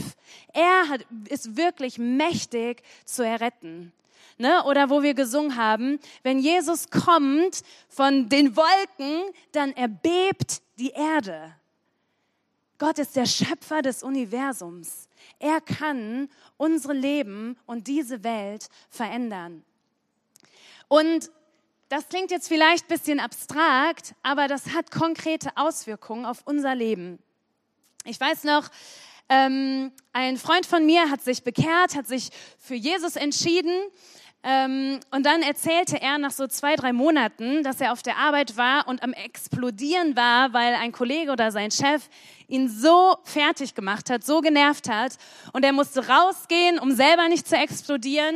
Er 0.53 0.89
hat, 0.89 1.05
ist 1.29 1.57
wirklich 1.57 1.99
mächtig 1.99 2.83
zu 3.05 3.25
erretten. 3.25 3.93
Ne? 4.39 4.63
Oder 4.65 4.89
wo 4.91 5.03
wir 5.03 5.15
gesungen 5.15 5.57
haben, 5.57 5.99
wenn 6.23 6.39
Jesus 6.39 6.89
kommt 6.89 7.63
von 7.89 8.29
den 8.29 8.57
Wolken, 8.57 9.35
dann 9.53 9.73
erbebt 9.73 10.63
die 10.79 10.91
Erde. 10.91 11.53
Gott 12.79 12.99
ist 12.99 13.17
der 13.17 13.27
Schöpfer 13.27 13.83
des 13.83 14.03
Universums. 14.03 15.10
Er 15.39 15.61
kann 15.61 16.29
unsere 16.57 16.93
Leben 16.93 17.57
und 17.67 17.87
diese 17.87 18.25
Welt 18.25 18.69
verändern. 18.89 19.65
Und 20.89 21.31
das 21.89 22.09
klingt 22.09 22.31
jetzt 22.31 22.49
vielleicht 22.49 22.85
ein 22.85 22.97
bisschen 22.97 23.21
abstrakt, 23.21 24.15
aber 24.23 24.49
das 24.49 24.75
hat 24.75 24.91
konkrete 24.91 25.51
Auswirkungen 25.57 26.25
auf 26.25 26.43
unser 26.45 26.75
Leben. 26.75 27.19
Ich 28.05 28.21
weiß 28.21 28.45
noch, 28.45 28.69
ähm, 29.29 29.93
ein 30.13 30.37
Freund 30.37 30.67
von 30.67 30.87
mir 30.87 31.11
hat 31.11 31.23
sich 31.23 31.43
bekehrt, 31.43 31.95
hat 31.95 32.07
sich 32.07 32.31
für 32.59 32.75
Jesus 32.75 33.17
entschieden 33.17 33.73
und 34.43 35.23
dann 35.23 35.43
erzählte 35.43 36.01
er 36.01 36.17
nach 36.17 36.31
so 36.31 36.47
zwei, 36.47 36.75
drei 36.75 36.95
Monaten, 36.95 37.63
dass 37.63 37.79
er 37.81 37.93
auf 37.93 38.03
der 38.03 38.17
Arbeit 38.17 38.57
war 38.57 38.89
und 38.89 39.03
am 39.03 39.13
Explodieren 39.13 40.17
war, 40.17 40.55
weil 40.55 40.75
ein 40.77 40.93
Kollege 40.93 41.33
oder 41.33 41.53
sein 41.53 41.71
Chef 41.71 42.09
ihn 42.49 42.71
so 42.71 43.19
fertig 43.25 43.75
gemacht 43.75 44.09
hat, 44.09 44.25
so 44.25 44.41
genervt 44.41 44.89
hat. 44.89 45.13
Und 45.53 45.63
er 45.63 45.75
musste 45.75 46.09
rausgehen, 46.09 46.79
um 46.79 46.93
selber 46.93 47.29
nicht 47.29 47.47
zu 47.47 47.55
explodieren. 47.55 48.35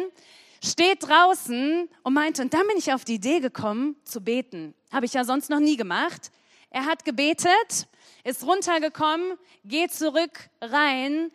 Steht 0.62 1.08
draußen 1.08 1.88
und 2.02 2.12
meinte, 2.12 2.42
und 2.42 2.52
dann 2.52 2.66
bin 2.66 2.76
ich 2.76 2.92
auf 2.92 3.06
die 3.06 3.14
Idee 3.14 3.40
gekommen, 3.40 3.96
zu 4.04 4.20
beten. 4.20 4.74
Habe 4.92 5.06
ich 5.06 5.14
ja 5.14 5.24
sonst 5.24 5.48
noch 5.48 5.60
nie 5.60 5.78
gemacht. 5.78 6.30
Er 6.68 6.84
hat 6.84 7.06
gebetet, 7.06 7.86
ist 8.24 8.44
runtergekommen, 8.44 9.38
geht 9.64 9.92
zurück 9.92 10.50
rein 10.60 11.30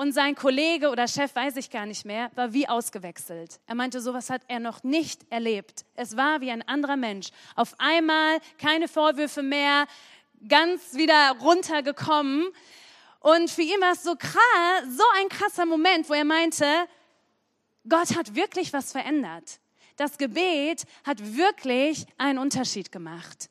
und 0.00 0.12
sein 0.14 0.34
Kollege 0.34 0.88
oder 0.88 1.06
Chef, 1.06 1.34
weiß 1.34 1.56
ich 1.56 1.68
gar 1.68 1.84
nicht 1.84 2.06
mehr, 2.06 2.30
war 2.34 2.54
wie 2.54 2.66
ausgewechselt. 2.66 3.60
Er 3.66 3.74
meinte, 3.74 4.00
sowas 4.00 4.30
hat 4.30 4.40
er 4.48 4.58
noch 4.58 4.82
nicht 4.82 5.30
erlebt. 5.30 5.84
Es 5.94 6.16
war 6.16 6.40
wie 6.40 6.50
ein 6.50 6.66
anderer 6.66 6.96
Mensch. 6.96 7.28
Auf 7.54 7.74
einmal 7.76 8.40
keine 8.56 8.88
Vorwürfe 8.88 9.42
mehr, 9.42 9.86
ganz 10.48 10.94
wieder 10.94 11.36
runtergekommen. 11.42 12.46
Und 13.18 13.50
für 13.50 13.60
ihn 13.60 13.78
war 13.82 13.92
es 13.92 14.02
so 14.02 14.16
krass, 14.16 14.40
so 14.88 15.04
ein 15.18 15.28
krasser 15.28 15.66
Moment, 15.66 16.08
wo 16.08 16.14
er 16.14 16.24
meinte, 16.24 16.64
Gott 17.86 18.16
hat 18.16 18.34
wirklich 18.34 18.72
was 18.72 18.92
verändert. 18.92 19.60
das 19.98 20.16
Gebet 20.16 20.84
hat 21.04 21.36
wirklich 21.36 22.06
einen 22.16 22.38
Unterschied 22.38 22.90
gemacht. 22.90 23.49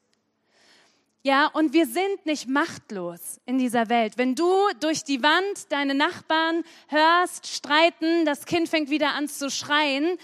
Ja, 1.22 1.48
und 1.48 1.74
wir 1.74 1.86
sind 1.86 2.26
nicht 2.26 2.48
machtlos 2.48 3.42
in 3.46 3.58
dieser 3.58 3.90
Welt. 3.90 4.18
Wenn 4.18 4.36
du 4.36 4.54
durch 4.80 5.04
die 5.04 5.22
Wand 5.22 5.70
deine 5.70 5.94
Nachbarn 5.94 6.64
hörst, 6.88 7.46
streiten, 7.48 8.24
das 8.24 8.46
Kind 8.46 8.70
fängt 8.70 8.90
wieder 8.90 9.14
an 9.16 9.28
zu 9.28 9.52
schreien, 9.52 10.18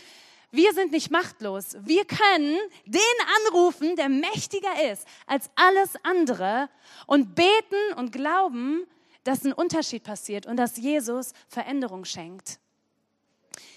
wir 0.51 0.73
sind 0.73 0.93
nicht 0.93 1.11
machtlos. 1.11 1.75
Wir 1.81 2.05
können 2.05 2.57
den 2.85 3.01
anrufen, 3.47 3.97
der 3.97 4.07
mächtiger 4.07 4.89
ist 4.89 5.05
als 5.27 5.49
alles 5.55 5.95
andere 6.03 6.69
und 7.07 7.35
beten 7.35 7.93
und 7.97 8.13
glauben, 8.13 8.87
dass 9.25 9.43
ein 9.43 9.51
Unterschied 9.51 10.03
passiert 10.03 10.45
und 10.45 10.55
dass 10.55 10.77
Jesus 10.77 11.33
Veränderung 11.49 12.05
schenkt. 12.05 12.59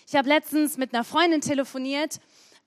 Ich 0.06 0.14
habe 0.14 0.28
letztens 0.28 0.76
mit 0.76 0.94
einer 0.94 1.02
Freundin 1.02 1.40
telefoniert, 1.40 2.20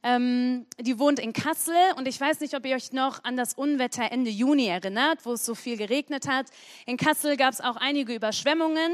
ähm, 0.03 0.65
die 0.79 0.98
wohnt 0.98 1.20
in 1.20 1.34
Kassel 1.34 1.75
und 1.98 2.08
ich 2.08 2.20
weiß 2.20 2.39
nicht, 2.39 2.55
ob 2.55 2.65
ihr 2.65 2.75
euch 2.75 2.91
noch 2.91 3.24
an 3.24 3.38
das 3.38 3.53
Unwetter 3.53 4.12
Ende 4.12 4.31
Juni 4.31 4.67
erinnert, 4.67 5.20
wo 5.24 5.34
es 5.34 5.46
so 5.46 5.55
viel 5.55 5.77
geregnet 5.77 6.27
hat. 6.27 6.48
In 6.86 6.98
Kassel 6.98 7.38
gab 7.38 7.53
es 7.53 7.62
auch 7.62 7.75
einige 7.75 8.13
Überschwemmungen 8.13 8.93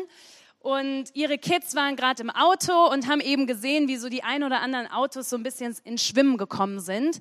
und 0.60 1.06
ihre 1.14 1.38
Kids 1.38 1.76
waren 1.76 1.96
gerade 1.96 2.22
im 2.24 2.30
Auto 2.30 2.92
und 2.92 3.08
haben 3.08 3.22
eben 3.22 3.48
gesehen, 3.48 3.88
wie 3.88 3.98
so 3.98 4.10
die 4.10 4.24
ein 4.24 4.44
oder 4.44 4.60
anderen 4.60 4.92
Autos 4.92 5.30
so 5.30 5.38
ein 5.38 5.44
bisschen 5.44 5.76
ins 5.86 6.04
Schwimmen 6.04 6.38
gekommen 6.38 6.80
sind. 6.80 7.20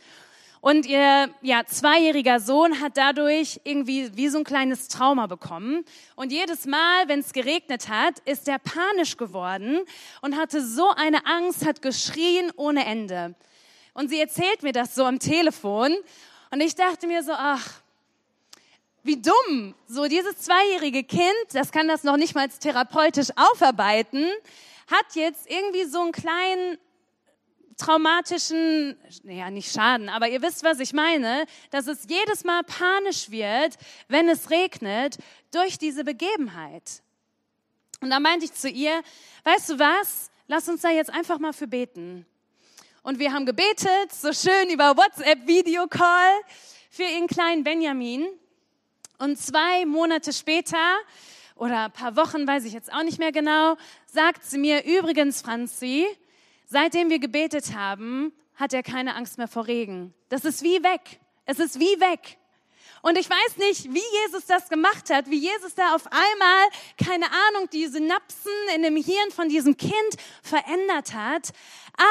Und 0.60 0.84
ihr 0.84 1.30
ja, 1.42 1.64
zweijähriger 1.64 2.40
Sohn 2.40 2.80
hat 2.80 2.96
dadurch 2.96 3.60
irgendwie 3.62 4.16
wie 4.16 4.26
so 4.28 4.38
ein 4.38 4.44
kleines 4.44 4.88
Trauma 4.88 5.28
bekommen. 5.28 5.84
Und 6.16 6.32
jedes 6.32 6.66
Mal, 6.66 7.06
wenn 7.06 7.20
es 7.20 7.32
geregnet 7.32 7.88
hat, 7.88 8.18
ist 8.24 8.48
er 8.48 8.58
panisch 8.58 9.16
geworden 9.16 9.78
und 10.22 10.36
hatte 10.36 10.66
so 10.66 10.90
eine 10.90 11.24
Angst, 11.24 11.64
hat 11.64 11.82
geschrien 11.82 12.50
ohne 12.56 12.84
Ende. 12.84 13.36
Und 13.96 14.10
sie 14.10 14.20
erzählt 14.20 14.62
mir 14.62 14.72
das 14.72 14.94
so 14.94 15.06
am 15.06 15.18
Telefon. 15.18 15.96
Und 16.50 16.60
ich 16.60 16.74
dachte 16.74 17.06
mir 17.06 17.22
so, 17.22 17.32
ach, 17.32 17.80
wie 19.02 19.16
dumm. 19.16 19.74
So 19.88 20.04
dieses 20.04 20.36
zweijährige 20.36 21.02
Kind, 21.02 21.46
das 21.54 21.72
kann 21.72 21.88
das 21.88 22.04
noch 22.04 22.18
nicht 22.18 22.34
mal 22.34 22.46
therapeutisch 22.46 23.28
aufarbeiten, 23.36 24.26
hat 24.88 25.14
jetzt 25.14 25.50
irgendwie 25.50 25.84
so 25.84 26.02
einen 26.02 26.12
kleinen 26.12 26.76
traumatischen, 27.78 28.98
naja, 29.22 29.48
nicht 29.48 29.72
Schaden, 29.72 30.10
aber 30.10 30.28
ihr 30.28 30.42
wisst, 30.42 30.62
was 30.62 30.78
ich 30.78 30.92
meine, 30.92 31.46
dass 31.70 31.86
es 31.86 32.06
jedes 32.06 32.44
Mal 32.44 32.64
panisch 32.64 33.30
wird, 33.30 33.78
wenn 34.08 34.28
es 34.28 34.50
regnet, 34.50 35.16
durch 35.52 35.78
diese 35.78 36.04
Begebenheit. 36.04 37.02
Und 38.02 38.10
da 38.10 38.20
meinte 38.20 38.44
ich 38.44 38.52
zu 38.52 38.68
ihr, 38.68 39.02
weißt 39.44 39.70
du 39.70 39.78
was, 39.78 40.30
lass 40.48 40.68
uns 40.68 40.82
da 40.82 40.90
jetzt 40.90 41.10
einfach 41.10 41.38
mal 41.38 41.54
für 41.54 41.66
beten. 41.66 42.26
Und 43.06 43.20
wir 43.20 43.32
haben 43.32 43.46
gebetet, 43.46 44.10
so 44.10 44.32
schön 44.32 44.68
über 44.68 44.96
WhatsApp-Videocall 44.96 46.40
für 46.90 47.04
ihren 47.04 47.28
kleinen 47.28 47.62
Benjamin. 47.62 48.26
Und 49.18 49.38
zwei 49.38 49.86
Monate 49.86 50.32
später 50.32 50.96
oder 51.54 51.84
ein 51.84 51.92
paar 51.92 52.16
Wochen, 52.16 52.48
weiß 52.48 52.64
ich 52.64 52.72
jetzt 52.72 52.92
auch 52.92 53.04
nicht 53.04 53.20
mehr 53.20 53.30
genau, 53.30 53.76
sagt 54.06 54.42
sie 54.42 54.58
mir, 54.58 54.84
übrigens, 54.84 55.40
Franzi, 55.40 56.04
seitdem 56.64 57.08
wir 57.08 57.20
gebetet 57.20 57.76
haben, 57.76 58.32
hat 58.56 58.72
er 58.72 58.82
keine 58.82 59.14
Angst 59.14 59.38
mehr 59.38 59.46
vor 59.46 59.68
Regen. 59.68 60.12
Das 60.28 60.44
ist 60.44 60.64
wie 60.64 60.82
weg. 60.82 61.20
Es 61.44 61.60
ist 61.60 61.78
wie 61.78 62.00
weg. 62.00 62.38
Und 63.06 63.16
ich 63.16 63.30
weiß 63.30 63.58
nicht, 63.58 63.84
wie 63.94 64.02
Jesus 64.24 64.46
das 64.46 64.68
gemacht 64.68 65.10
hat, 65.10 65.30
wie 65.30 65.38
Jesus 65.38 65.76
da 65.76 65.94
auf 65.94 66.06
einmal, 66.06 66.66
keine 66.98 67.26
Ahnung, 67.26 67.70
die 67.72 67.86
Synapsen 67.86 68.50
in 68.74 68.82
dem 68.82 68.96
Hirn 68.96 69.30
von 69.30 69.48
diesem 69.48 69.76
Kind 69.76 70.16
verändert 70.42 71.14
hat. 71.14 71.52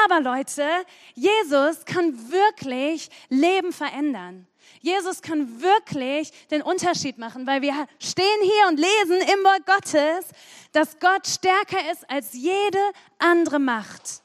Aber 0.06 0.22
Leute, 0.22 0.66
Jesus 1.12 1.84
kann 1.84 2.32
wirklich 2.32 3.10
Leben 3.28 3.74
verändern. 3.74 4.46
Jesus 4.80 5.20
kann 5.20 5.60
wirklich 5.60 6.32
den 6.50 6.62
Unterschied 6.62 7.18
machen, 7.18 7.46
weil 7.46 7.60
wir 7.60 7.74
stehen 7.98 8.40
hier 8.40 8.68
und 8.68 8.80
lesen 8.80 9.20
im 9.20 9.44
Wort 9.44 9.66
Gottes, 9.66 10.30
dass 10.72 10.98
Gott 10.98 11.26
stärker 11.26 11.92
ist 11.92 12.08
als 12.08 12.32
jede 12.32 12.80
andere 13.18 13.58
Macht. 13.58 14.22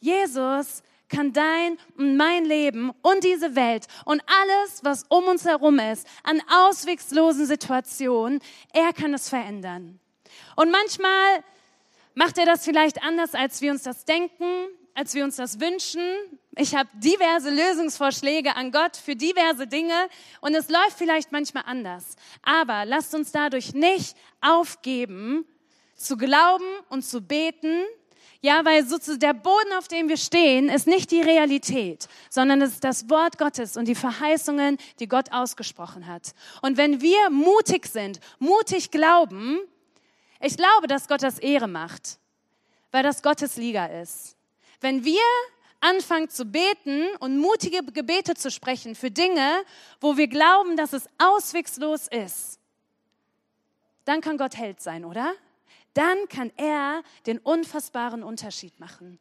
Jesus 0.00 0.82
kann 1.12 1.32
dein 1.32 1.78
und 1.96 2.16
mein 2.16 2.44
Leben 2.44 2.90
und 3.02 3.22
diese 3.22 3.54
Welt 3.54 3.86
und 4.04 4.22
alles, 4.26 4.82
was 4.82 5.04
um 5.08 5.24
uns 5.24 5.44
herum 5.44 5.78
ist, 5.78 6.06
an 6.24 6.42
auswegslosen 6.50 7.46
Situationen, 7.46 8.40
er 8.72 8.92
kann 8.92 9.14
es 9.14 9.28
verändern. 9.28 10.00
Und 10.56 10.70
manchmal 10.70 11.44
macht 12.14 12.38
er 12.38 12.46
das 12.46 12.64
vielleicht 12.64 13.02
anders, 13.02 13.34
als 13.34 13.60
wir 13.60 13.70
uns 13.70 13.82
das 13.82 14.04
denken, 14.04 14.66
als 14.94 15.14
wir 15.14 15.24
uns 15.24 15.36
das 15.36 15.60
wünschen. 15.60 16.02
Ich 16.56 16.74
habe 16.74 16.88
diverse 16.94 17.50
Lösungsvorschläge 17.50 18.56
an 18.56 18.72
Gott 18.72 18.96
für 18.96 19.16
diverse 19.16 19.66
Dinge 19.66 20.08
und 20.40 20.54
es 20.54 20.68
läuft 20.68 20.98
vielleicht 20.98 21.32
manchmal 21.32 21.64
anders. 21.66 22.16
Aber 22.42 22.84
lasst 22.84 23.14
uns 23.14 23.32
dadurch 23.32 23.72
nicht 23.72 24.16
aufgeben, 24.40 25.46
zu 25.94 26.16
glauben 26.16 26.66
und 26.88 27.02
zu 27.02 27.22
beten, 27.22 27.84
ja, 28.42 28.64
weil 28.64 28.84
sozusagen 28.84 29.20
der 29.20 29.34
Boden, 29.34 29.72
auf 29.78 29.86
dem 29.86 30.08
wir 30.08 30.16
stehen, 30.16 30.68
ist 30.68 30.88
nicht 30.88 31.12
die 31.12 31.20
Realität, 31.22 32.08
sondern 32.28 32.60
es 32.60 32.72
ist 32.72 32.84
das 32.84 33.08
Wort 33.08 33.38
Gottes 33.38 33.76
und 33.76 33.86
die 33.86 33.94
Verheißungen, 33.94 34.78
die 34.98 35.06
Gott 35.06 35.32
ausgesprochen 35.32 36.08
hat. 36.08 36.34
Und 36.60 36.76
wenn 36.76 37.00
wir 37.00 37.30
mutig 37.30 37.86
sind, 37.86 38.18
mutig 38.40 38.90
glauben, 38.90 39.60
ich 40.40 40.56
glaube, 40.56 40.88
dass 40.88 41.06
Gott 41.06 41.22
das 41.22 41.38
Ehre 41.38 41.68
macht, 41.68 42.18
weil 42.90 43.04
das 43.04 43.22
Gottes 43.22 43.56
Liga 43.56 43.86
ist. 43.86 44.36
Wenn 44.80 45.04
wir 45.04 45.22
anfangen 45.78 46.28
zu 46.28 46.44
beten 46.44 47.06
und 47.20 47.38
mutige 47.38 47.84
Gebete 47.92 48.34
zu 48.34 48.50
sprechen 48.50 48.96
für 48.96 49.12
Dinge, 49.12 49.64
wo 50.00 50.16
wir 50.16 50.26
glauben, 50.26 50.76
dass 50.76 50.92
es 50.92 51.08
auswegslos 51.18 52.08
ist, 52.08 52.58
dann 54.04 54.20
kann 54.20 54.36
Gott 54.36 54.56
Held 54.56 54.80
sein, 54.80 55.04
oder? 55.04 55.32
Dann 55.94 56.28
kann 56.28 56.50
er 56.56 57.02
den 57.26 57.38
unfassbaren 57.38 58.22
Unterschied 58.22 58.78
machen. 58.80 59.18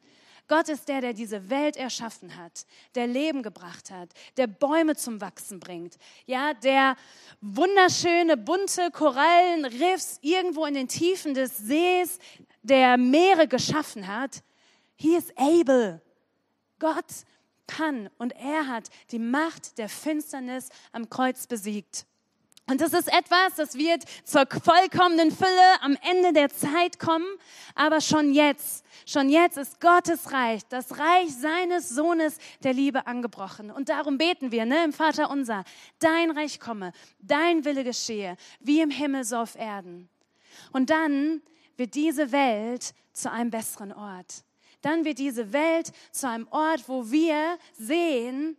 Gott 0.48 0.68
ist 0.68 0.90
der, 0.90 1.00
der 1.00 1.14
diese 1.14 1.50
Welt 1.50 1.78
erschaffen 1.78 2.36
hat, 2.36 2.66
der 2.96 3.08
Leben 3.08 3.42
gebracht 3.42 3.90
hat, 3.90 4.10
der 4.36 4.48
Bäume 4.48 4.98
zum 4.98 5.22
Wachsen 5.22 5.62
bringt, 5.62 5.98
ja, 6.26 6.54
der 6.54 6.98
wunderschöne, 7.40 8.36
bunte 8.36 8.92
Korallenriffs 8.92 10.20
irgendwo 10.22 10.66
in 10.66 10.74
den 10.74 10.90
Tiefen 10.90 11.34
des 11.34 11.58
Sees, 11.58 12.20
der 12.64 12.98
Meere 12.98 13.48
geschaffen 13.48 14.08
hat. 14.08 14.44
He 14.96 15.16
is 15.16 15.32
able. 15.38 16.02
Gott 16.80 17.06
kann 17.66 18.10
und 18.18 18.34
er 18.34 18.68
hat 18.68 18.90
die 19.12 19.20
Macht 19.20 19.78
der 19.78 19.88
Finsternis 19.88 20.68
am 20.92 21.10
Kreuz 21.10 21.48
besiegt. 21.48 22.06
Und 22.72 22.80
das 22.80 22.94
ist 22.94 23.10
etwas, 23.10 23.56
das 23.58 23.76
wird 23.76 24.06
zur 24.24 24.48
vollkommenen 24.48 25.30
Fülle 25.30 25.82
am 25.82 25.98
Ende 26.10 26.32
der 26.32 26.48
Zeit 26.48 27.00
kommen. 27.00 27.28
Aber 27.76 28.00
schon 28.00 28.34
jetzt, 28.34 28.86
schon 29.06 29.28
jetzt 29.28 29.58
ist 29.58 29.82
Gottes 29.82 30.32
Reich, 30.32 30.62
das 30.70 30.98
Reich 30.98 31.36
seines 31.36 31.90
Sohnes 31.90 32.38
der 32.64 32.72
Liebe 32.72 33.08
angebrochen. 33.08 33.72
Und 33.72 33.90
darum 33.90 34.18
beten 34.18 34.54
wir, 34.54 34.64
ne, 34.64 34.86
im 34.86 34.94
Vater 34.94 35.30
unser, 35.30 35.66
dein 36.00 36.32
Reich 36.32 36.62
komme, 36.62 36.94
dein 37.20 37.66
Wille 37.66 37.84
geschehe, 37.84 38.38
wie 38.62 38.80
im 38.80 38.90
Himmel 38.90 39.26
so 39.26 39.36
auf 39.36 39.56
Erden. 39.56 40.08
Und 40.72 40.90
dann 40.90 41.42
wird 41.76 41.94
diese 41.94 42.32
Welt 42.32 42.94
zu 43.12 43.30
einem 43.30 43.52
besseren 43.52 43.92
Ort. 43.92 44.46
Dann 44.82 45.04
wird 45.04 45.20
diese 45.20 45.52
Welt 45.52 45.92
zu 46.14 46.30
einem 46.30 46.48
Ort, 46.52 46.88
wo 46.88 47.12
wir 47.12 47.58
sehen, 47.74 48.56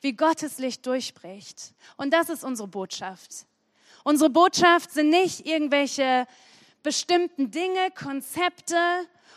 wie 0.00 0.14
Gottes 0.14 0.58
Licht 0.58 0.84
durchbricht. 0.84 1.74
Und 1.96 2.12
das 2.12 2.28
ist 2.28 2.42
unsere 2.42 2.66
Botschaft. 2.66 3.46
Unsere 4.04 4.30
Botschaft 4.30 4.90
sind 4.90 5.10
nicht 5.10 5.46
irgendwelche 5.46 6.26
bestimmten 6.82 7.50
Dinge, 7.50 7.90
Konzepte. 7.94 8.76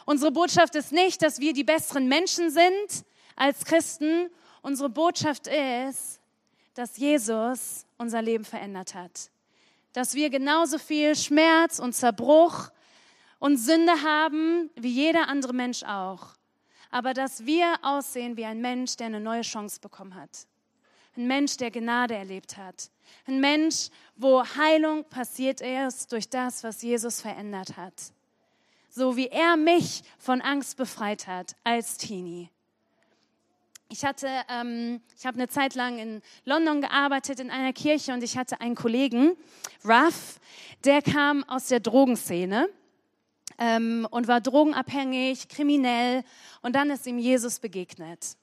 Unsere 0.06 0.32
Botschaft 0.32 0.75
ist 0.75 0.91
nicht, 0.91 1.21
dass 1.21 1.39
wir 1.39 1.54
die 1.54 1.63
besseren 1.63 2.08
Menschen 2.08 2.49
sind 2.49 3.06
als 3.36 3.65
Christen. 3.65 4.30
Unsere 4.62 4.89
Botschaft 4.89 5.47
ist, 5.47 6.19
dass 6.73 6.97
Jesus 6.97 7.86
unser 7.97 8.21
Leben 8.21 8.45
verändert 8.45 8.95
hat. 8.95 9.30
Dass 9.93 10.15
wir 10.15 10.30
genauso 10.30 10.78
viel 10.78 11.15
Schmerz 11.15 11.80
und 11.80 11.93
Zerbruch 11.93 12.69
und 13.39 13.58
Sünde 13.58 13.93
haben 14.04 14.69
wie 14.75 14.89
jeder 14.89 15.28
andere 15.28 15.54
Mensch 15.54 15.84
auch. 15.84 16.30
Aber 16.89 17.13
dass 17.13 17.45
wir 17.45 17.75
aussehen 17.82 18.38
wie 18.38 18.45
ein 18.45 18.62
Mensch, 18.62 18.95
der 18.95 19.08
eine 19.08 19.19
neue 19.19 19.41
Chance 19.41 19.80
bekommen 19.80 20.15
hat. 20.15 20.47
Ein 21.15 21.28
Mensch, 21.28 21.58
der 21.58 21.71
Gnade 21.71 22.15
erlebt 22.15 22.58
hat. 22.58 22.89
Ein 23.26 23.39
Mensch, 23.39 23.89
wo 24.15 24.44
Heilung 24.44 25.04
passiert 25.06 25.62
ist 25.62 26.12
durch 26.12 26.30
das, 26.30 26.63
was 26.63 26.82
Jesus 26.82 27.22
verändert 27.22 27.78
hat. 27.78 27.94
So 28.89 29.18
wie 29.18 29.28
er 29.28 29.58
mich 29.58 30.04
von 30.18 30.41
Angst 30.41 30.78
befreit 30.78 31.28
hat 31.28 31.56
als 31.63 31.98
Teenie. 31.98 32.50
Ich 33.89 34.04
hatte, 34.04 34.28
ähm, 34.50 35.02
ich 35.18 35.26
habe 35.26 35.38
eine 35.38 35.48
Zeit 35.48 35.76
lang 35.76 36.00
in 36.00 36.22
London 36.44 36.82
gearbeitet 36.82 37.39
in 37.39 37.52
einer 37.52 37.72
Kirche 37.72 38.13
und 38.13 38.24
ich 38.24 38.38
hatte 38.38 38.60
einen 38.60 38.76
Kollegen, 38.76 39.38
Ruff, 39.84 40.39
der 40.84 41.02
kam 41.02 41.44
aus 41.44 41.68
der 41.68 41.80
Drogenszene 41.80 42.68
ähm, 43.60 44.08
und 44.10 44.28
war 44.28 44.41
drogenabhängig, 44.41 45.48
kriminell 45.50 46.24
und 46.62 46.76
dann 46.76 46.89
ist 46.89 47.06
ihm 47.06 47.20
Jesus 47.20 47.60
begegnet. 47.60 48.38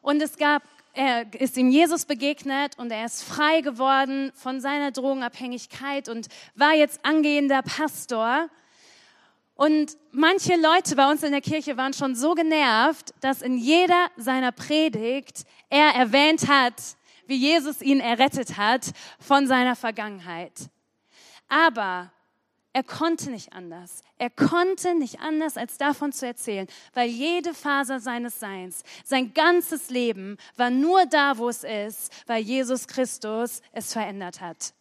Und 0.00 0.22
es 0.22 0.36
gab, 0.38 0.62
er 0.92 1.32
ist 1.34 1.56
ihm 1.56 1.70
Jesus 1.70 2.04
begegnet 2.04 2.78
und 2.78 2.90
er 2.90 3.04
ist 3.04 3.22
frei 3.22 3.60
geworden 3.60 4.32
von 4.34 4.60
seiner 4.60 4.90
Drogenabhängigkeit 4.90 6.08
und 6.08 6.28
war 6.54 6.74
jetzt 6.74 7.04
angehender 7.04 7.62
Pastor. 7.62 8.48
Und 9.54 9.96
manche 10.12 10.54
Leute 10.56 10.94
bei 10.96 11.10
uns 11.10 11.22
in 11.22 11.32
der 11.32 11.40
Kirche 11.40 11.76
waren 11.76 11.92
schon 11.92 12.14
so 12.14 12.34
genervt, 12.34 13.12
dass 13.20 13.42
in 13.42 13.58
jeder 13.58 14.08
seiner 14.16 14.52
Predigt 14.52 15.44
er 15.68 15.94
erwähnt 15.94 16.48
hat, 16.48 16.74
wie 17.26 17.36
Jesus 17.36 17.82
ihn 17.82 18.00
errettet 18.00 18.56
hat 18.56 18.92
von 19.20 19.46
seiner 19.46 19.76
Vergangenheit. 19.76 20.70
Aber 21.48 22.12
er 22.78 22.84
konnte 22.84 23.32
nicht 23.32 23.52
anders. 23.54 24.04
Er 24.18 24.30
konnte 24.30 24.94
nicht 24.94 25.18
anders, 25.18 25.56
als 25.56 25.78
davon 25.78 26.12
zu 26.12 26.28
erzählen, 26.28 26.68
weil 26.94 27.08
jede 27.08 27.52
Faser 27.52 27.98
seines 27.98 28.38
Seins, 28.38 28.84
sein 29.04 29.34
ganzes 29.34 29.90
Leben 29.90 30.36
war 30.56 30.70
nur 30.70 31.04
da, 31.06 31.38
wo 31.38 31.48
es 31.48 31.64
ist, 31.64 32.12
weil 32.28 32.40
Jesus 32.40 32.86
Christus 32.86 33.62
es 33.72 33.92
verändert 33.92 34.40
hat. 34.40 34.74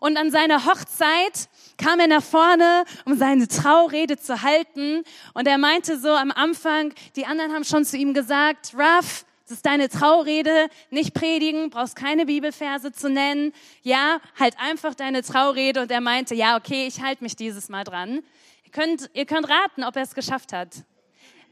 Und 0.00 0.16
an 0.16 0.32
seiner 0.32 0.66
Hochzeit 0.66 1.48
kam 1.78 2.00
er 2.00 2.08
nach 2.08 2.24
vorne, 2.24 2.82
um 3.04 3.16
seine 3.16 3.46
Traurede 3.46 4.18
zu 4.18 4.42
halten. 4.42 5.04
Und 5.32 5.46
er 5.46 5.58
meinte 5.58 6.00
so 6.00 6.10
am 6.10 6.32
Anfang, 6.32 6.92
die 7.14 7.24
anderen 7.24 7.52
haben 7.52 7.62
schon 7.62 7.84
zu 7.84 7.96
ihm 7.96 8.14
gesagt, 8.14 8.74
Ruff, 8.74 9.24
ist 9.52 9.64
deine 9.64 9.88
Traurede, 9.88 10.68
nicht 10.90 11.14
predigen, 11.14 11.70
brauchst 11.70 11.94
keine 11.94 12.26
Bibelverse 12.26 12.90
zu 12.90 13.08
nennen. 13.08 13.52
Ja, 13.82 14.20
halt 14.38 14.56
einfach 14.58 14.94
deine 14.94 15.22
Traurede. 15.22 15.82
Und 15.82 15.90
er 15.90 16.00
meinte, 16.00 16.34
ja, 16.34 16.56
okay, 16.56 16.86
ich 16.86 17.00
halte 17.00 17.22
mich 17.22 17.36
dieses 17.36 17.68
Mal 17.68 17.84
dran. 17.84 18.22
Ihr 18.64 18.72
könnt, 18.72 19.10
ihr 19.12 19.26
könnt 19.26 19.48
raten, 19.48 19.84
ob 19.84 19.94
er 19.96 20.02
es 20.02 20.14
geschafft 20.14 20.52
hat. 20.52 20.84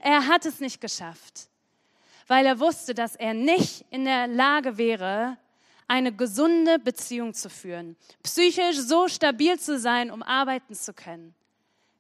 Er 0.01 0.27
hat 0.27 0.47
es 0.47 0.61
nicht 0.61 0.81
geschafft, 0.81 1.49
weil 2.27 2.47
er 2.47 2.59
wusste, 2.59 2.95
dass 2.95 3.17
er 3.17 3.35
nicht 3.35 3.85
in 3.91 4.07
der 4.07 4.27
Lage 4.27 4.79
wäre, 4.79 5.37
eine 5.91 6.13
gesunde 6.13 6.79
Beziehung 6.79 7.35
zu 7.35 7.51
führen, 7.51 7.97
psychisch 8.23 8.77
so 8.77 9.09
stabil 9.09 9.59
zu 9.59 9.79
sein, 9.79 10.11
um 10.11 10.23
arbeiten 10.23 10.75
zu 10.75 10.95
können, 10.95 11.35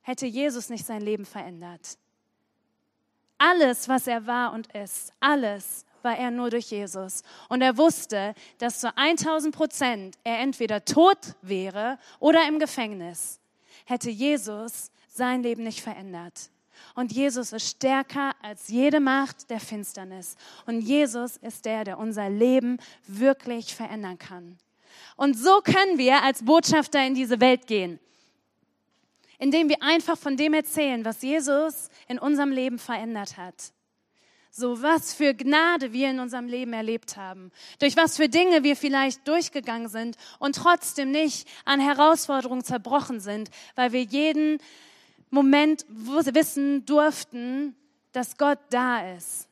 hätte 0.03 0.27
Jesus 0.27 0.71
nicht 0.71 0.87
sein 0.87 1.03
Leben 1.03 1.27
verändert. 1.27 1.99
Alles, 3.37 3.89
was 3.89 4.07
er 4.07 4.27
war 4.27 4.53
und 4.53 4.73
ist, 4.75 5.13
alles 5.19 5.85
war 6.05 6.17
er 6.17 6.31
nur 6.31 6.51
durch 6.51 6.71
Jesus. 6.71 7.23
Und 7.49 7.63
er 7.63 7.77
wusste, 7.77 8.35
dass 8.59 8.81
zu 8.81 8.97
1000 8.97 9.55
Prozent 9.55 10.19
er 10.25 10.39
entweder 10.41 10.85
tot 10.85 11.35
wäre 11.43 11.99
oder 12.19 12.47
im 12.49 12.59
Gefängnis. 12.59 13.41
Hätte 13.85 14.11
Jesus 14.11 14.91
sein 15.09 15.43
Leben 15.43 15.65
nicht 15.65 15.81
verändert. 15.81 16.51
Und 16.95 17.13
Jesus 17.13 17.53
ist 17.53 17.69
stärker 17.69 18.35
als 18.43 18.69
jede 18.69 19.01
Macht 19.01 19.51
der 19.51 19.61
Finsternis. 19.61 20.37
Und 20.67 20.81
Jesus 20.81 21.37
ist 21.37 21.65
der, 21.65 21.85
der 21.85 21.99
unser 21.99 22.31
Leben 22.31 22.79
wirklich 23.07 23.75
verändern 23.75 24.19
kann. 24.19 24.59
Und 25.17 25.37
so 25.37 25.61
können 25.61 25.99
wir 25.99 26.23
als 26.23 26.45
Botschafter 26.45 27.05
in 27.05 27.15
diese 27.15 27.41
Welt 27.41 27.67
gehen, 27.67 28.01
indem 29.39 29.69
wir 29.69 29.83
einfach 29.83 30.19
von 30.19 30.37
dem 30.37 30.55
erzählen, 30.55 31.05
was 31.05 31.23
Jesus 31.23 31.91
in 32.09 32.19
unserem 32.19 32.51
Leben 32.51 32.79
verändert 32.79 33.37
hat. 33.37 33.73
So 34.53 34.83
was 34.83 35.15
für 35.15 35.33
Gnade 35.33 35.93
wir 35.93 36.11
in 36.11 36.19
unserem 36.19 36.49
Leben 36.49 36.73
erlebt 36.73 37.17
haben, 37.17 37.53
durch 37.79 37.97
was 37.97 38.17
für 38.17 38.29
Dinge 38.29 38.65
wir 38.65 38.75
vielleicht 38.75 39.27
durchgegangen 39.29 39.89
sind 39.89 40.17
und 40.41 40.57
trotzdem 40.57 41.13
nicht 41.13 41.47
an 41.65 41.79
Herausforderungen 41.79 42.65
zerbrochen 42.65 43.21
sind, 43.21 43.51
weil 43.77 43.93
wir 43.93 44.03
jeden 44.03 44.59
Moment 45.31 45.87
wissen 45.89 46.85
durften, 46.85 47.77
dass 48.11 48.37
Gott 48.37 48.59
da 48.71 49.13
ist. 49.15 49.49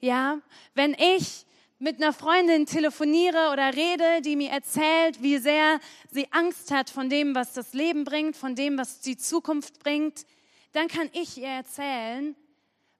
Ja, 0.00 0.38
wenn 0.74 0.94
ich 0.94 1.46
mit 1.78 2.02
einer 2.02 2.12
Freundin 2.12 2.66
telefoniere 2.66 3.50
oder 3.52 3.74
rede, 3.74 4.20
die 4.22 4.34
mir 4.34 4.50
erzählt, 4.50 5.22
wie 5.22 5.38
sehr 5.38 5.78
sie 6.10 6.26
Angst 6.32 6.72
hat 6.72 6.90
von 6.90 7.08
dem, 7.08 7.36
was 7.36 7.52
das 7.52 7.72
Leben 7.72 8.04
bringt, 8.04 8.36
von 8.36 8.56
dem, 8.56 8.78
was 8.78 9.00
die 9.00 9.16
Zukunft 9.16 9.78
bringt, 9.78 10.26
dann 10.72 10.88
kann 10.88 11.08
ich 11.12 11.38
ihr 11.38 11.48
erzählen, 11.48 12.34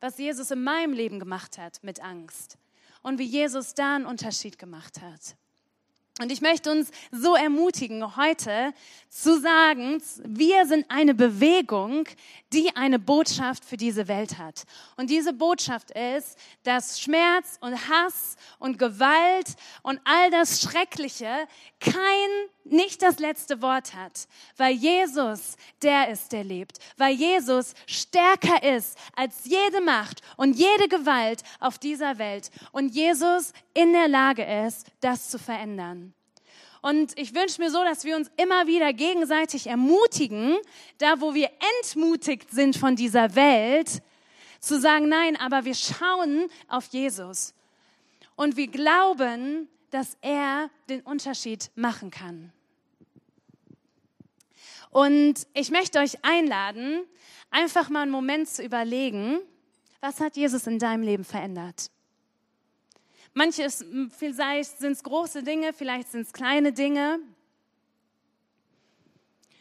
was 0.02 0.18
Jesus 0.18 0.50
in 0.50 0.62
meinem 0.64 0.92
Leben 0.92 1.20
gemacht 1.20 1.58
hat 1.58 1.82
mit 1.82 2.02
Angst 2.02 2.58
und 3.02 3.18
wie 3.18 3.24
Jesus 3.24 3.74
da 3.74 3.94
einen 3.94 4.04
Unterschied 4.04 4.58
gemacht 4.58 5.00
hat. 5.00 5.36
Und 6.20 6.30
ich 6.30 6.42
möchte 6.42 6.70
uns 6.70 6.90
so 7.10 7.34
ermutigen, 7.34 8.16
heute 8.16 8.74
zu 9.08 9.40
sagen, 9.40 10.02
wir 10.24 10.66
sind 10.66 10.84
eine 10.90 11.14
Bewegung, 11.14 12.06
die 12.52 12.76
eine 12.76 12.98
Botschaft 12.98 13.64
für 13.64 13.78
diese 13.78 14.08
Welt 14.08 14.36
hat. 14.36 14.64
Und 14.96 15.08
diese 15.08 15.32
Botschaft 15.32 15.90
ist, 15.90 16.36
dass 16.64 17.00
Schmerz 17.00 17.56
und 17.60 17.88
Hass 17.88 18.36
und 18.58 18.78
Gewalt 18.78 19.54
und 19.82 20.00
all 20.04 20.30
das 20.30 20.60
Schreckliche 20.60 21.48
kein, 21.80 21.94
nicht 22.64 23.02
das 23.02 23.18
letzte 23.18 23.62
Wort 23.62 23.94
hat, 23.94 24.28
weil 24.58 24.74
Jesus 24.74 25.56
der 25.82 26.10
ist, 26.10 26.32
der 26.32 26.44
lebt, 26.44 26.78
weil 26.96 27.14
Jesus 27.14 27.74
stärker 27.86 28.62
ist 28.62 28.98
als 29.16 29.44
jede 29.44 29.80
Macht 29.80 30.20
und 30.36 30.54
jede 30.56 30.88
Gewalt 30.88 31.42
auf 31.58 31.78
dieser 31.78 32.18
Welt 32.18 32.50
und 32.70 32.94
Jesus 32.94 33.52
in 33.74 33.92
der 33.92 34.08
Lage 34.08 34.44
ist, 34.66 34.86
das 35.00 35.30
zu 35.30 35.38
verändern. 35.38 36.11
Und 36.82 37.16
ich 37.16 37.32
wünsche 37.32 37.62
mir 37.62 37.70
so, 37.70 37.82
dass 37.84 38.04
wir 38.04 38.16
uns 38.16 38.30
immer 38.36 38.66
wieder 38.66 38.92
gegenseitig 38.92 39.68
ermutigen, 39.68 40.58
da 40.98 41.20
wo 41.20 41.32
wir 41.32 41.48
entmutigt 41.78 42.50
sind 42.50 42.76
von 42.76 42.96
dieser 42.96 43.36
Welt, 43.36 44.02
zu 44.58 44.80
sagen, 44.80 45.08
nein, 45.08 45.36
aber 45.36 45.64
wir 45.64 45.74
schauen 45.74 46.48
auf 46.68 46.86
Jesus. 46.86 47.54
Und 48.34 48.56
wir 48.56 48.66
glauben, 48.66 49.68
dass 49.90 50.16
er 50.22 50.70
den 50.88 51.02
Unterschied 51.02 51.70
machen 51.76 52.10
kann. 52.10 52.52
Und 54.90 55.46
ich 55.54 55.70
möchte 55.70 56.00
euch 56.00 56.24
einladen, 56.24 57.04
einfach 57.50 57.90
mal 57.90 58.02
einen 58.02 58.10
Moment 58.10 58.48
zu 58.48 58.62
überlegen, 58.62 59.38
was 60.00 60.18
hat 60.20 60.36
Jesus 60.36 60.66
in 60.66 60.80
deinem 60.80 61.02
Leben 61.04 61.24
verändert? 61.24 61.90
Manches, 63.34 63.84
vielleicht 64.18 64.78
sind 64.78 64.92
es 64.92 65.02
große 65.02 65.42
Dinge, 65.42 65.72
vielleicht 65.72 66.10
sind 66.10 66.22
es 66.22 66.32
kleine 66.32 66.72
Dinge. 66.72 67.18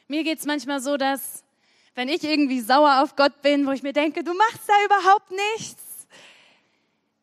Mir 0.07 0.23
geht 0.23 0.39
es 0.39 0.45
manchmal 0.45 0.81
so, 0.81 0.97
dass 0.97 1.43
wenn 1.95 2.09
ich 2.09 2.23
irgendwie 2.23 2.59
sauer 2.59 3.01
auf 3.01 3.15
Gott 3.15 3.41
bin, 3.41 3.65
wo 3.65 3.71
ich 3.71 3.83
mir 3.83 3.93
denke, 3.93 4.23
du 4.23 4.33
machst 4.33 4.67
da 4.67 4.73
überhaupt 4.85 5.31
nichts, 5.31 6.07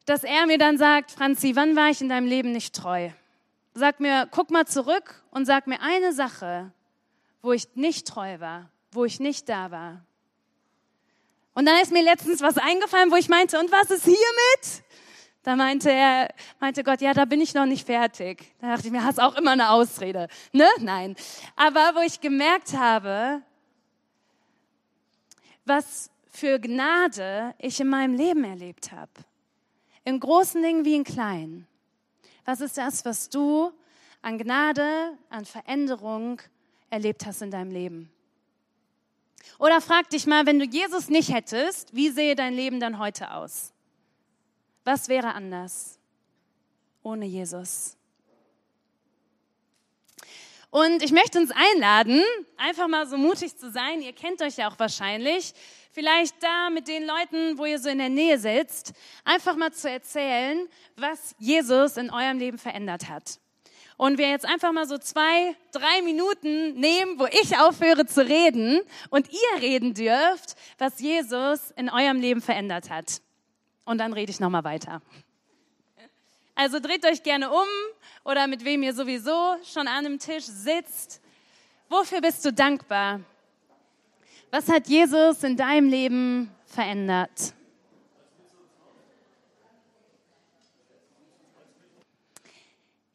dass 0.07 0.25
er 0.25 0.47
mir 0.47 0.57
dann 0.57 0.79
sagt, 0.79 1.11
Franzi, 1.11 1.55
wann 1.55 1.77
war 1.77 1.91
ich 1.91 2.01
in 2.01 2.09
deinem 2.09 2.27
Leben 2.27 2.53
nicht 2.53 2.75
treu? 2.75 3.11
Sag 3.75 4.01
mir, 4.01 4.27
guck 4.31 4.51
mal 4.51 4.67
zurück 4.67 5.23
und 5.31 5.45
sag 5.45 5.67
mir 5.67 5.81
eine 5.83 6.15
Sache, 6.15 6.73
wo 7.43 7.53
ich 7.53 7.69
nicht 7.75 8.09
treu 8.09 8.41
war, 8.41 8.71
wo 8.91 9.05
ich 9.05 9.21
nicht 9.21 9.49
da 9.51 9.71
war. 9.71 10.03
Und 11.53 11.67
dann 11.67 11.77
ist 11.83 11.93
mir 11.93 12.03
letztens 12.03 12.41
was 12.41 12.57
eingefallen, 12.57 13.11
wo 13.11 13.17
ich 13.17 13.29
meinte, 13.29 13.59
und 13.59 13.71
was 13.71 13.91
ist 13.91 14.05
hiermit? 14.05 14.83
Da 15.43 15.57
meinte 15.57 15.91
er, 15.91 16.35
meinte 16.61 16.83
Gott, 16.83 17.01
ja, 17.01 17.15
da 17.15 17.25
bin 17.25 17.41
ich 17.41 17.55
noch 17.55 17.67
nicht 17.67 17.87
fertig. 17.87 18.55
Da 18.61 18.75
dachte 18.75 18.89
ich 18.89 18.93
mir, 18.93 19.05
hast 19.05 19.21
auch 19.21 19.37
immer 19.37 19.53
eine 19.53 19.71
Ausrede. 19.71 20.29
Ne? 20.53 20.67
Nein. 20.81 21.17
Aber 21.57 21.93
wo 21.95 22.01
ich 22.01 22.21
gemerkt 22.21 22.75
habe, 22.75 23.43
was 25.65 26.11
für 26.31 26.59
Gnade 26.59 27.55
ich 27.59 27.81
in 27.81 27.89
meinem 27.89 28.15
Leben 28.15 28.45
erlebt 28.45 28.93
habe. 28.93 29.11
In 30.05 30.21
großen 30.21 30.63
Dingen 30.63 30.85
wie 30.85 30.95
in 30.95 31.05
kleinen. 31.05 31.67
Was 32.45 32.61
ist 32.61 32.79
das, 32.79 33.05
was 33.05 33.29
du 33.29 33.73
an 34.23 34.39
Gnade, 34.39 35.17
an 35.31 35.45
Veränderung 35.45 36.41
erlebt 36.91 37.27
hast 37.27 37.43
in 37.43 37.51
deinem 37.51 37.71
Leben? 37.71 38.11
Oder 39.59 39.81
frag 39.81 40.09
dich 40.11 40.27
mal, 40.27 40.47
wenn 40.47 40.59
du 40.59 40.65
Jesus 40.65 41.09
nicht 41.09 41.33
hättest, 41.33 41.95
wie 41.95 42.11
sehe 42.11 42.35
dein 42.35 42.55
Leben 42.55 42.81
dann 42.81 42.99
heute 42.99 43.33
aus? 43.33 43.73
Was 44.89 45.07
wäre 45.11 45.35
anders 45.35 45.99
ohne 47.03 47.27
Jesus? 47.27 47.95
Und 50.71 51.03
ich 51.03 51.13
möchte 51.13 51.39
uns 51.39 51.51
einladen, 51.51 52.25
einfach 52.57 52.89
mal 52.89 53.07
so 53.07 53.19
mutig 53.19 53.55
zu 53.59 53.71
sein. 53.71 54.01
Ihr 54.01 54.15
kennt 54.15 54.41
euch 54.41 54.57
ja 54.57 54.71
auch 54.71 54.79
wahrscheinlich. 54.79 55.53
Vielleicht 55.93 56.43
da 56.43 56.71
mit 56.71 56.89
den 56.89 57.05
Leuten, 57.05 57.59
wo 57.59 57.67
ihr 57.67 57.79
so 57.79 57.91
in 57.91 57.99
der 57.99 58.09
Nähe 58.09 58.39
sitzt, 58.39 58.95
einfach 59.27 59.57
mal 59.57 59.75
zu 59.75 59.91
erzählen, 59.91 60.67
was 60.97 61.35
Jesus 61.39 61.99
in 61.99 62.11
eurem 62.11 62.39
Leben 62.39 62.57
verändert 62.57 63.11
hat. 63.11 63.41
Und 63.99 64.17
wir 64.17 64.31
jetzt 64.31 64.47
einfach 64.47 64.73
mal 64.73 64.89
so 64.89 64.97
zwei, 64.97 65.55
drei 65.71 66.01
Minuten 66.01 66.81
nehmen, 66.81 67.19
wo 67.19 67.27
ich 67.27 67.59
aufhöre 67.59 68.07
zu 68.07 68.27
reden 68.27 68.81
und 69.11 69.29
ihr 69.31 69.61
reden 69.61 69.93
dürft, 69.93 70.55
was 70.79 70.99
Jesus 70.99 71.73
in 71.73 71.91
eurem 71.91 72.23
Leben 72.23 72.41
verändert 72.41 72.89
hat 72.89 73.21
und 73.89 73.99
dann 73.99 74.13
rede 74.13 74.31
ich 74.31 74.39
nochmal 74.39 74.65
weiter. 74.65 75.01
Also 76.55 76.79
dreht 76.79 77.07
euch 77.07 77.23
gerne 77.23 77.51
um 77.51 77.67
oder 78.23 78.47
mit 78.47 78.65
wem 78.65 78.83
ihr 78.83 78.93
sowieso 78.93 79.57
schon 79.65 79.89
an 79.89 80.05
einem 80.05 80.19
Tisch 80.19 80.45
sitzt. 80.45 81.23
Wofür 81.89 82.21
bist 82.21 82.45
du 82.45 82.53
dankbar? 82.53 83.21
Was 84.51 84.69
hat 84.69 84.89
Jesus 84.89 85.43
in 85.43 85.57
deinem 85.57 85.89
Leben 85.89 86.51
verändert? 86.67 87.55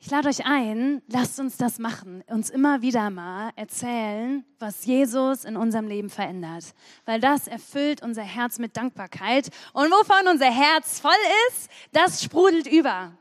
Ich 0.06 0.12
lade 0.12 0.28
euch 0.28 0.46
ein, 0.46 1.02
lasst 1.08 1.39
uns 1.39 1.56
das 1.56 1.80
machen, 1.80 2.26
uns 2.28 2.50
immer 2.50 2.82
wieder 2.82 3.10
mal 3.10 3.52
erzählen, 3.56 4.44
was 4.60 4.86
Jesus 4.86 5.46
in 5.46 5.56
unserem 5.56 5.88
Leben 5.88 6.10
verändert, 6.10 6.74
weil 7.06 7.22
das 7.22 7.48
erfüllt 7.48 8.02
unser 8.02 8.22
Herz 8.22 8.60
mit 8.60 8.76
Dankbarkeit. 8.76 9.50
Und 9.72 9.89
wovon 9.92 10.28
unser 10.28 10.52
Herz 10.52 11.00
voll 11.00 11.12
ist, 11.48 11.70
das 11.94 12.22
sprudelt 12.22 12.68
über. 12.68 13.13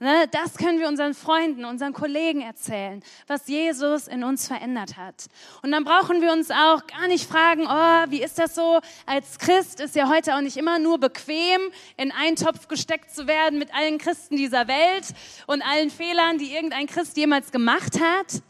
Ne, 0.00 0.26
das 0.32 0.56
können 0.56 0.80
wir 0.80 0.88
unseren 0.88 1.14
Freunden, 1.14 1.64
unseren 1.64 1.92
Kollegen 1.92 2.40
erzählen, 2.40 3.00
was 3.28 3.46
Jesus 3.46 4.08
in 4.08 4.24
uns 4.24 4.48
verändert 4.48 4.96
hat. 4.96 5.26
Und 5.62 5.70
dann 5.70 5.84
brauchen 5.84 6.20
wir 6.20 6.32
uns 6.32 6.50
auch 6.50 6.84
gar 6.88 7.06
nicht 7.06 7.30
fragen, 7.30 7.68
oh, 7.68 8.10
wie 8.10 8.20
ist 8.20 8.36
das 8.36 8.56
so? 8.56 8.80
Als 9.06 9.38
Christ 9.38 9.78
ist 9.78 9.94
ja 9.94 10.08
heute 10.08 10.34
auch 10.34 10.40
nicht 10.40 10.56
immer 10.56 10.80
nur 10.80 10.98
bequem, 10.98 11.60
in 11.96 12.10
einen 12.10 12.34
Topf 12.34 12.66
gesteckt 12.66 13.14
zu 13.14 13.28
werden 13.28 13.60
mit 13.60 13.72
allen 13.72 13.98
Christen 13.98 14.36
dieser 14.36 14.66
Welt 14.66 15.14
und 15.46 15.62
allen 15.62 15.90
Fehlern, 15.90 16.38
die 16.38 16.52
irgendein 16.52 16.88
Christ 16.88 17.16
jemals 17.16 17.52
gemacht 17.52 18.00
hat. 18.00 18.42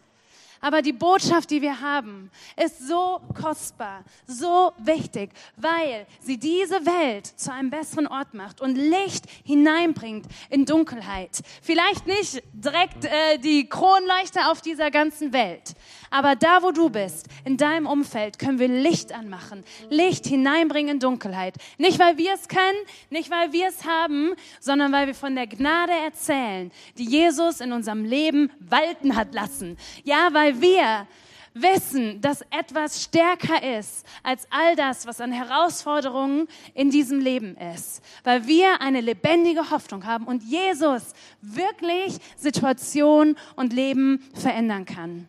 Aber 0.65 0.81
die 0.81 0.95
Botschaft, 0.95 1.51
die 1.51 1.61
wir 1.61 1.83
haben, 1.83 2.31
ist 2.57 2.89
so 2.89 3.21
kostbar, 3.39 4.03
so 4.27 4.73
wichtig, 4.79 5.29
weil 5.57 6.07
sie 6.21 6.39
diese 6.39 6.87
Welt 6.87 7.27
zu 7.27 7.53
einem 7.53 7.69
besseren 7.69 8.07
Ort 8.07 8.33
macht 8.33 8.63
und 8.63 8.75
Licht 8.75 9.27
hineinbringt 9.45 10.25
in 10.49 10.65
Dunkelheit. 10.65 11.43
Vielleicht 11.61 12.07
nicht 12.07 12.43
direkt 12.55 13.05
äh, 13.05 13.37
die 13.41 13.69
Kronleuchter 13.69 14.51
auf 14.51 14.63
dieser 14.63 14.91
ganzen 14.91 15.35
Welt, 15.35 15.75
aber 16.15 16.37
da, 16.37 16.63
wo 16.63 16.71
du 16.71 16.91
bist, 16.91 17.27
in 17.45 17.57
deinem 17.57 17.87
Umfeld, 17.87 18.39
können 18.39 18.61
wir 18.61 18.69
Licht 18.69 19.13
anmachen, 19.13 19.65
Licht 19.91 20.27
hineinbringen 20.27 20.95
in 20.95 21.01
Dunkelheit. 21.01 21.57
Nicht, 21.77 21.99
weil 21.99 22.17
wir 22.19 22.35
es 22.35 22.47
können, 22.47 22.79
nicht, 23.11 23.33
weil 23.33 23.53
wir 23.53 23.67
es 23.67 23.85
haben, 23.85 24.35
sondern 24.61 24.93
weil 24.93 25.09
wir 25.09 25.17
von 25.17 25.35
der 25.35 25.49
Gnade 25.49 25.93
erzählen, 25.93 26.71
die 26.99 27.05
Jesus 27.05 27.61
in 27.61 27.73
unserem 27.73 28.05
Leben 28.05 28.53
walten 28.61 29.17
hat 29.17 29.35
lassen. 29.35 29.77
Ja, 30.05 30.29
weil 30.31 30.54
wir 30.61 31.07
wissen, 31.55 32.21
dass 32.21 32.43
etwas 32.51 33.03
stärker 33.03 33.79
ist 33.79 34.05
als 34.23 34.47
all 34.51 34.75
das, 34.75 35.07
was 35.07 35.21
an 35.21 35.33
Herausforderungen 35.33 36.49
in 36.75 36.91
diesem 36.91 37.21
Leben 37.21 37.57
ist. 37.57 38.03
Weil 38.25 38.47
wir 38.47 38.81
eine 38.81 39.01
lebendige 39.01 39.71
Hoffnung 39.71 40.05
haben 40.05 40.27
und 40.27 40.43
Jesus 40.43 41.03
wirklich 41.41 42.17
Situation 42.37 43.37
und 43.55 43.73
Leben 43.73 44.29
verändern 44.35 44.85
kann. 44.85 45.29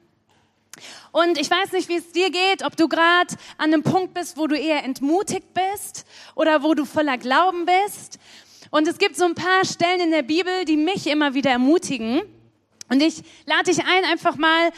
Und 1.11 1.37
ich 1.37 1.49
weiß 1.49 1.71
nicht, 1.71 1.87
wie 1.87 1.95
es 1.95 2.11
dir 2.11 2.29
geht, 2.29 2.63
ob 2.63 2.75
du 2.75 2.89
gerade 2.89 3.33
an 3.57 3.73
einem 3.73 3.83
Punkt 3.83 4.13
bist, 4.13 4.37
wo 4.37 4.47
du 4.47 4.57
eher 4.57 4.83
entmutigt 4.83 5.53
bist 5.53 6.05
oder 6.33 6.63
wo 6.63 6.73
du 6.73 6.83
voller 6.85 7.17
Glauben 7.17 7.65
bist. 7.65 8.19
Und 8.71 8.87
es 8.87 8.97
gibt 8.97 9.15
so 9.15 9.23
ein 9.23 9.35
paar 9.35 9.63
Stellen 9.63 10.01
in 10.01 10.11
der 10.11 10.23
Bibel, 10.23 10.65
die 10.65 10.75
mich 10.75 11.07
immer 11.07 11.33
wieder 11.33 11.51
ermutigen. 11.51 12.23
Und 12.89 13.01
ich 13.01 13.23
lade 13.45 13.71
dich 13.71 13.79
ein, 13.79 14.03
einfach 14.03 14.35
mal 14.35 14.71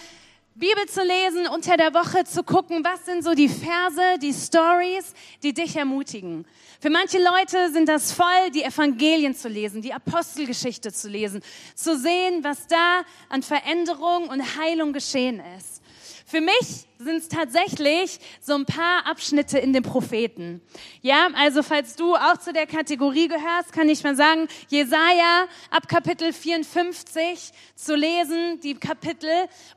Bibel 0.60 0.88
zu 0.88 1.04
lesen, 1.04 1.46
unter 1.46 1.78
der 1.78 1.93
Woche 1.93 2.24
zu 2.24 2.41
gucken, 2.41 2.84
was 2.84 3.06
sind 3.06 3.24
so 3.24 3.36
die 3.36 3.48
Verse, 3.48 4.17
die 4.20 4.34
Stories, 4.34 5.13
die 5.43 5.54
dich 5.54 5.76
ermutigen. 5.76 6.48
Für 6.80 6.89
manche 6.89 7.20
Leute 7.20 7.72
sind 7.72 7.88
das 7.88 8.12
voll, 8.12 8.50
die 8.52 8.63
Evangelien 8.63 9.36
zu 9.36 9.50
lesen, 9.50 9.84
die 9.84 9.93
Apostelgeschichte 9.93 10.91
zu 10.91 11.10
lesen, 11.10 11.43
zu 11.76 11.96
sehen, 11.96 12.43
was 12.43 12.65
da 12.65 13.04
an 13.30 13.43
Veränderung 13.43 14.30
und 14.30 14.58
Heilung 14.58 14.93
geschehen 14.93 15.43
ist. 15.60 15.84
Für 16.30 16.42
mich 16.42 16.86
sind 16.98 17.16
es 17.16 17.30
tatsächlich 17.30 18.20
so 18.42 18.54
ein 18.54 18.66
paar 18.66 19.08
Abschnitte 19.08 19.60
in 19.60 19.72
den 19.72 19.82
Propheten. 19.82 20.62
Ja, 21.02 21.30
also 21.34 21.63
falls 21.63 21.96
du 21.96 22.16
auch 22.16 22.36
zu 22.36 22.52
der 22.52 22.68
Kategorie 22.68 23.30
gehörst, 23.30 23.72
kann 23.72 23.88
ich 23.88 24.04
mal 24.04 24.18
sagen, 24.18 24.50
Jesaja 24.68 25.48
ab 25.72 25.88
Kapitel 25.88 26.34
54 26.34 27.54
zu 27.76 27.96
lesen, 27.96 28.60
die 28.60 28.74
Kapitel, 28.74 29.30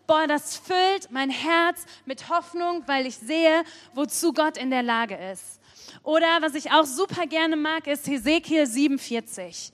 boah, 0.09 0.27
das 0.27 0.57
füllt 0.57 1.13
mein 1.13 1.31
Herz 1.31 1.85
mit 2.05 2.29
Hoffnung, 2.29 2.83
weil 2.87 3.07
ich 3.07 3.17
sehe, 3.17 3.63
wozu 3.95 4.33
Gott 4.33 4.57
in 4.57 4.71
der 4.71 4.83
Lage 4.83 5.17
ist. 5.33 5.61
Oder 6.03 6.39
was 6.41 6.57
ich 6.57 6.73
auch 6.73 6.85
super 6.85 7.29
gerne 7.29 7.55
mag, 7.55 7.87
ist 7.87 8.09
Hesekiel 8.09 8.67
47 8.67 9.73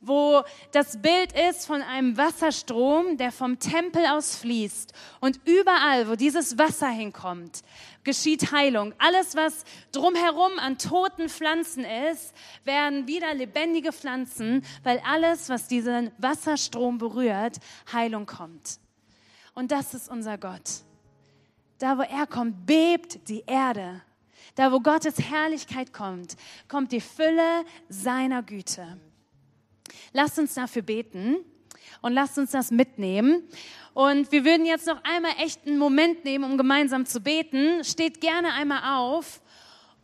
wo 0.00 0.42
das 0.72 1.00
Bild 1.02 1.32
ist 1.32 1.66
von 1.66 1.82
einem 1.82 2.16
Wasserstrom, 2.16 3.16
der 3.16 3.32
vom 3.32 3.58
Tempel 3.58 4.06
aus 4.06 4.36
fließt. 4.36 4.92
Und 5.20 5.40
überall, 5.44 6.08
wo 6.08 6.14
dieses 6.14 6.56
Wasser 6.56 6.88
hinkommt, 6.88 7.62
geschieht 8.04 8.52
Heilung. 8.52 8.94
Alles, 8.98 9.34
was 9.34 9.64
drumherum 9.92 10.58
an 10.58 10.78
toten 10.78 11.28
Pflanzen 11.28 11.84
ist, 11.84 12.32
werden 12.64 13.06
wieder 13.08 13.34
lebendige 13.34 13.92
Pflanzen, 13.92 14.64
weil 14.84 15.02
alles, 15.04 15.48
was 15.48 15.66
diesen 15.66 16.12
Wasserstrom 16.18 16.98
berührt, 16.98 17.56
Heilung 17.92 18.26
kommt. 18.26 18.78
Und 19.54 19.72
das 19.72 19.94
ist 19.94 20.08
unser 20.08 20.38
Gott. 20.38 20.84
Da, 21.78 21.98
wo 21.98 22.02
er 22.02 22.26
kommt, 22.26 22.66
bebt 22.66 23.28
die 23.28 23.42
Erde. 23.46 24.02
Da, 24.54 24.72
wo 24.72 24.80
Gottes 24.80 25.18
Herrlichkeit 25.18 25.92
kommt, 25.92 26.36
kommt 26.68 26.92
die 26.92 27.00
Fülle 27.00 27.64
seiner 27.88 28.42
Güte. 28.42 28.98
Lasst 30.12 30.38
uns 30.38 30.54
dafür 30.54 30.82
beten 30.82 31.36
und 32.00 32.12
lasst 32.12 32.38
uns 32.38 32.50
das 32.50 32.70
mitnehmen. 32.70 33.42
Und 33.94 34.30
wir 34.30 34.44
würden 34.44 34.64
jetzt 34.64 34.86
noch 34.86 35.02
einmal 35.04 35.32
echt 35.38 35.66
einen 35.66 35.78
Moment 35.78 36.24
nehmen, 36.24 36.44
um 36.44 36.56
gemeinsam 36.56 37.06
zu 37.06 37.20
beten. 37.20 37.82
Steht 37.84 38.20
gerne 38.20 38.52
einmal 38.52 38.96
auf 38.96 39.40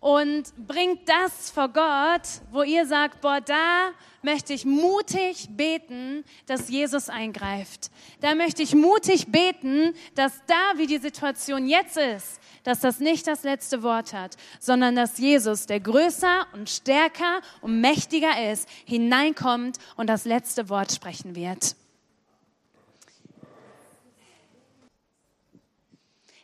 und 0.05 0.53
bringt 0.67 1.09
das 1.09 1.51
vor 1.51 1.69
Gott, 1.69 2.23
wo 2.53 2.63
ihr 2.63 2.85
sagt, 2.87 3.23
boah, 3.23 3.41
da 3.41 3.91
möchte 4.21 4.53
ich 4.53 4.67
mutig 4.67 5.49
beten, 5.51 6.25
dass 6.45 6.69
Jesus 6.69 7.09
eingreift. 7.09 7.91
Da 8.21 8.35
möchte 8.35 8.63
ich 8.63 8.75
mutig 8.75 9.29
beten, 9.29 9.95
dass 10.15 10.43
da, 10.47 10.77
wie 10.77 10.87
die 10.87 10.99
Situation 10.99 11.67
jetzt 11.67 11.97
ist, 11.97 12.39
dass 12.65 12.81
das 12.81 12.99
nicht 12.99 13.27
das 13.27 13.45
letzte 13.45 13.83
Wort 13.83 14.13
hat, 14.13 14.37
sondern 14.59 14.97
dass 14.97 15.19
Jesus, 15.19 15.67
der 15.67 15.81
größer 15.81 16.47
und 16.55 16.69
stärker 16.69 17.41
und 17.61 17.81
mächtiger 17.81 18.51
ist, 18.51 18.69
hineinkommt 18.85 19.79
und 19.97 20.09
das 20.09 20.25
letzte 20.25 20.69
Wort 20.69 20.91
sprechen 20.91 21.37
wird. 21.37 21.77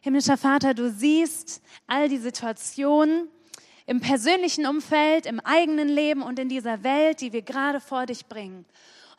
Himmlischer 0.02 0.38
Vater, 0.38 0.72
du 0.72 0.90
siehst 0.90 1.60
all 1.86 2.08
die 2.08 2.18
Situationen 2.18 3.28
im 3.86 4.00
persönlichen 4.00 4.66
Umfeld, 4.66 5.26
im 5.26 5.40
eigenen 5.40 5.88
Leben 5.88 6.22
und 6.22 6.38
in 6.38 6.48
dieser 6.48 6.82
Welt, 6.84 7.20
die 7.20 7.32
wir 7.32 7.42
gerade 7.42 7.80
vor 7.80 8.06
dich 8.06 8.26
bringen. 8.26 8.64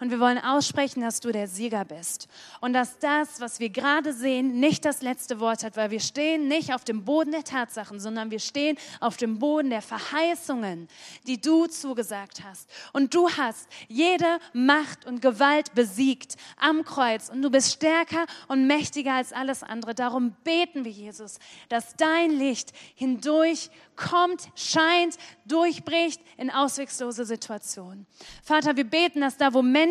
Und 0.02 0.10
wir 0.10 0.20
wollen 0.20 0.40
aussprechen, 0.40 1.02
dass 1.02 1.20
du 1.20 1.32
der 1.32 1.48
Sieger 1.48 1.86
bist. 1.86 2.28
Und 2.60 2.74
dass 2.74 2.98
das, 2.98 3.40
was 3.40 3.60
wir 3.60 3.70
gerade 3.70 4.14
sehen, 4.14 4.60
nicht 4.60 4.84
das 4.84 5.04
letzte 5.04 5.40
Wort 5.40 5.64
hat, 5.64 5.78
weil 5.78 5.92
wir 5.92 6.00
stehen 6.00 6.48
nicht 6.48 6.74
auf 6.74 6.84
dem 6.84 7.06
Boden 7.06 7.32
der 7.32 7.44
Tatsachen, 7.44 8.00
sondern 8.00 8.32
wir 8.32 8.40
stehen 8.40 8.78
auf 9.00 9.18
dem 9.18 9.38
Boden 9.38 9.70
der 9.70 9.84
Verheißungen, 9.84 10.88
die 11.28 11.40
du 11.40 11.68
zugesagt 11.68 12.44
hast. 12.44 12.68
Und 12.94 13.14
du 13.14 13.30
hast 13.30 13.70
jede 13.90 14.40
Macht 14.54 15.06
und 15.06 15.22
Gewalt 15.22 15.76
besiegt 15.76 16.36
am 16.58 16.84
Kreuz. 16.84 17.30
Und 17.30 17.44
du 17.44 17.52
bist 17.52 17.72
stärker 17.72 18.26
und 18.48 18.66
mächtiger 18.66 19.14
als 19.14 19.32
alles 19.32 19.62
andere. 19.62 19.94
Darum 19.94 20.32
beten 20.44 20.84
wir, 20.84 20.92
Jesus, 20.92 21.38
dass 21.70 21.96
dein 21.96 22.32
Licht 22.32 22.74
hindurch 22.96 23.70
kommt, 23.96 24.50
scheint, 24.56 25.18
durchbricht 25.46 26.22
in 26.38 26.50
auswegslose 26.50 27.24
Situationen. 27.24 28.08
Vater, 28.44 28.76
wir 28.76 28.86
beten, 28.86 29.22
dass 29.22 29.38
da, 29.38 29.54
wo 29.54 29.62
Menschen 29.62 29.91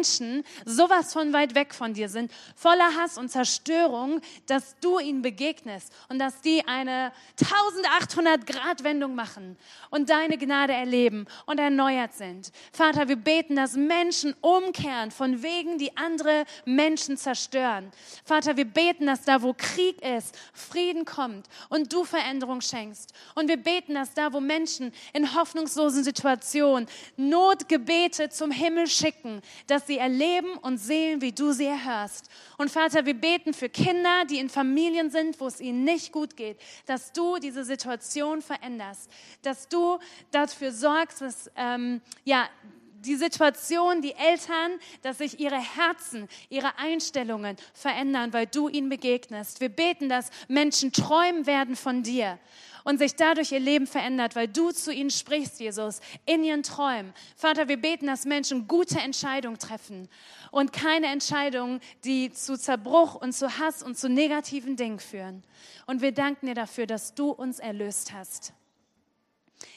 sowas 0.64 1.12
von 1.12 1.32
weit 1.32 1.54
weg 1.54 1.74
von 1.74 1.94
dir 1.94 2.08
sind, 2.08 2.30
voller 2.54 2.96
Hass 2.96 3.18
und 3.18 3.30
Zerstörung, 3.30 4.20
dass 4.46 4.76
du 4.80 4.98
ihnen 4.98 5.22
begegnest 5.22 5.92
und 6.08 6.18
dass 6.18 6.40
die 6.40 6.66
eine 6.66 7.12
1800 7.40 8.46
Grad 8.46 8.84
Wendung 8.84 9.14
machen 9.14 9.56
und 9.90 10.10
deine 10.10 10.38
Gnade 10.38 10.72
erleben 10.72 11.26
und 11.46 11.58
erneuert 11.58 12.14
sind. 12.14 12.52
Vater, 12.72 13.08
wir 13.08 13.16
beten, 13.16 13.56
dass 13.56 13.74
Menschen 13.74 14.34
umkehren 14.40 15.10
von 15.10 15.42
Wegen, 15.42 15.78
die 15.78 15.96
andere 15.96 16.44
Menschen 16.64 17.16
zerstören. 17.16 17.90
Vater, 18.24 18.56
wir 18.56 18.64
beten, 18.64 19.06
dass 19.06 19.22
da, 19.22 19.42
wo 19.42 19.54
Krieg 19.56 20.00
ist, 20.02 20.36
Frieden 20.52 21.04
kommt 21.04 21.46
und 21.68 21.92
du 21.92 22.04
Veränderung 22.04 22.60
schenkst. 22.60 23.12
Und 23.34 23.48
wir 23.48 23.56
beten, 23.56 23.94
dass 23.94 24.14
da, 24.14 24.32
wo 24.32 24.40
Menschen 24.40 24.92
in 25.12 25.34
hoffnungslosen 25.34 26.04
Situationen 26.04 26.88
Notgebete 27.16 28.28
zum 28.30 28.50
Himmel 28.50 28.86
schicken, 28.86 29.42
dass 29.66 29.86
sie 29.90 29.98
erleben 29.98 30.57
und 30.59 30.79
sehen, 30.79 31.20
wie 31.20 31.33
du 31.33 31.50
sie 31.50 31.66
erhörst. 31.66 32.31
Und 32.59 32.70
Vater, 32.70 33.05
wir 33.07 33.14
beten 33.14 33.53
für 33.53 33.68
Kinder, 33.68 34.24
die 34.24 34.38
in 34.38 34.48
Familien 34.48 35.11
sind, 35.11 35.40
wo 35.40 35.48
es 35.48 35.61
ihnen 35.61 35.83
nicht 35.83 36.12
gut 36.12 36.37
geht, 36.37 36.59
dass 36.87 37.12
du 37.12 37.38
diese 37.38 37.64
Situation 37.64 38.40
veränderst, 38.40 39.11
dass 39.42 39.68
du 39.68 39.98
dafür 40.31 40.70
sorgst, 40.70 41.22
dass 41.22 41.50
ähm, 41.57 42.00
ja 42.24 42.48
die 43.00 43.16
Situation, 43.16 44.00
die 44.00 44.14
Eltern, 44.14 44.79
dass 45.03 45.18
sich 45.18 45.40
ihre 45.40 45.59
Herzen, 45.59 46.29
ihre 46.50 46.79
Einstellungen 46.79 47.57
verändern, 47.74 48.33
weil 48.33 48.46
du 48.46 48.68
ihnen 48.68 48.90
begegnest. 48.90 49.61
Wir 49.61 49.70
beten, 49.70 50.09
dass 50.09 50.31
Menschen 50.46 50.92
träumen 50.92 51.46
werden 51.46 51.74
von 51.74 52.05
dir 52.05 52.38
und 52.84 52.98
sich 52.98 53.16
dadurch 53.16 53.52
ihr 53.52 53.60
Leben 53.60 53.86
verändert, 53.86 54.36
weil 54.36 54.48
du 54.48 54.70
zu 54.70 54.92
ihnen 54.92 55.10
sprichst, 55.10 55.60
Jesus, 55.60 56.00
in 56.26 56.44
ihren 56.44 56.62
Träumen. 56.62 57.12
Vater, 57.36 57.68
wir 57.68 57.76
beten, 57.76 58.06
dass 58.06 58.24
Menschen 58.24 58.66
gute 58.66 58.98
Entscheidungen 58.98 59.58
treffen 59.58 60.08
und 60.50 60.72
keine 60.72 61.06
Entscheidungen, 61.06 61.80
die 62.04 62.32
zu 62.32 62.58
Zerbruch 62.58 63.14
und 63.14 63.32
zu 63.32 63.58
Hass 63.58 63.82
und 63.82 63.98
zu 63.98 64.08
negativen 64.08 64.76
Dingen 64.76 64.98
führen. 64.98 65.42
Und 65.86 66.02
wir 66.02 66.12
danken 66.12 66.46
dir 66.46 66.54
dafür, 66.54 66.86
dass 66.86 67.14
du 67.14 67.30
uns 67.30 67.58
erlöst 67.58 68.12
hast. 68.12 68.52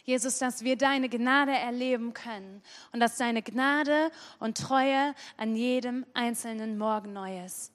Jesus, 0.05 0.37
dass 0.37 0.63
wir 0.63 0.77
deine 0.77 1.09
Gnade 1.09 1.51
erleben 1.51 2.13
können 2.13 2.61
und 2.91 2.99
dass 2.99 3.17
deine 3.17 3.41
Gnade 3.41 4.11
und 4.39 4.57
Treue 4.57 5.13
an 5.37 5.55
jedem 5.55 6.05
einzelnen 6.13 6.77
Morgen 6.77 7.13
neu 7.13 7.43
ist. 7.43 7.72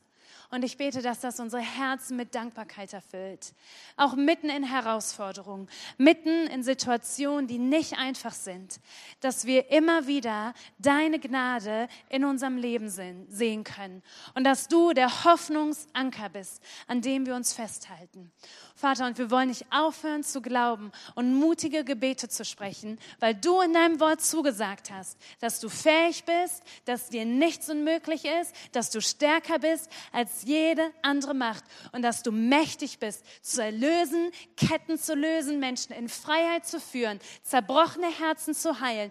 Und 0.51 0.65
ich 0.65 0.79
bete, 0.79 1.03
dass 1.03 1.21
das 1.21 1.41
unsere 1.41 1.61
Herzen 1.61 2.17
mit 2.17 2.35
Dankbarkeit 2.35 2.95
erfüllt. 2.95 3.53
Auch 3.97 4.15
mitten 4.17 4.49
in 4.49 4.65
Herausforderungen, 4.65 5.69
mitten 5.99 6.47
in 6.47 6.63
Situationen, 6.63 7.47
die 7.47 7.59
nicht 7.59 7.99
einfach 7.99 8.33
sind. 8.33 8.81
Dass 9.21 9.45
wir 9.45 9.71
immer 9.71 10.07
wieder 10.07 10.55
deine 10.79 11.19
Gnade 11.19 11.89
in 12.09 12.25
unserem 12.25 12.57
Leben 12.57 12.89
sehen 12.89 13.65
können. 13.65 14.03
Und 14.35 14.45
dass 14.45 14.69
du 14.69 14.95
der 14.95 15.25
Hoffnungsanker 15.25 16.31
bist, 16.31 16.63
an 16.87 17.03
dem 17.03 17.27
wir 17.27 17.35
uns 17.35 17.53
festhalten. 17.53 18.33
Vater, 18.79 19.07
und 19.07 19.19
wir 19.19 19.33
wollen 19.33 19.49
nicht 19.49 19.67
aufhören 19.73 20.23
zu 20.23 20.41
glauben 20.41 20.93
und 21.17 21.35
mutige 21.35 21.83
Gebete 21.83 22.29
zu 22.29 22.45
sprechen, 22.45 23.01
weil 23.19 23.35
du 23.35 23.61
in 23.61 23.73
deinem 23.73 23.99
Wort 23.99 24.21
zugesagt 24.21 24.93
hast, 24.93 25.19
dass 25.41 25.59
du 25.59 25.69
fähig 25.69 26.23
bist, 26.23 26.63
dass 26.85 27.09
dir 27.09 27.25
nichts 27.25 27.69
unmöglich 27.69 28.25
ist, 28.25 28.55
dass 28.71 28.91
du 28.91 29.01
stärker 29.01 29.59
bist 29.59 29.91
als 30.13 30.45
jede 30.45 30.93
andere 31.03 31.35
Macht 31.35 31.65
und 31.91 32.03
dass 32.03 32.23
du 32.23 32.31
mächtig 32.31 33.01
bist, 33.01 33.25
zu 33.43 33.65
erlösen, 33.65 34.31
Ketten 34.57 34.97
zu 34.97 35.17
lösen, 35.17 35.59
Menschen 35.59 35.93
in 35.93 36.09
Freiheit 36.09 36.65
zu 36.65 36.79
führen, 36.79 37.19
zerbrochene 37.43 38.17
Herzen 38.17 38.55
zu 38.55 38.79
heilen, 38.79 39.11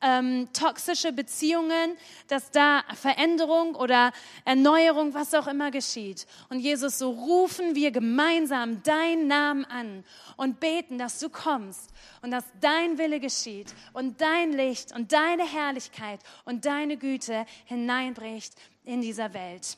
ähm, 0.00 0.48
toxische 0.52 1.12
Beziehungen, 1.12 1.96
dass 2.28 2.50
da 2.50 2.82
Veränderung 2.94 3.74
oder 3.74 4.12
Erneuerung, 4.44 5.14
was 5.14 5.34
auch 5.34 5.46
immer 5.46 5.70
geschieht. 5.70 6.26
Und 6.48 6.60
Jesus, 6.60 6.98
so 6.98 7.10
rufen 7.10 7.74
wir 7.74 7.90
gemeinsam 7.90 8.82
deinen 8.82 9.26
Namen 9.26 9.64
an 9.64 10.04
und 10.36 10.60
beten, 10.60 10.98
dass 10.98 11.18
du 11.18 11.28
kommst 11.28 11.90
und 12.22 12.30
dass 12.30 12.44
dein 12.60 12.98
Wille 12.98 13.20
geschieht 13.20 13.74
und 13.92 14.20
dein 14.20 14.52
Licht 14.52 14.94
und 14.94 15.12
deine 15.12 15.46
Herrlichkeit 15.46 16.20
und 16.44 16.64
deine 16.64 16.96
Güte 16.96 17.46
hineinbricht 17.64 18.54
in 18.84 19.00
dieser 19.00 19.34
Welt. 19.34 19.76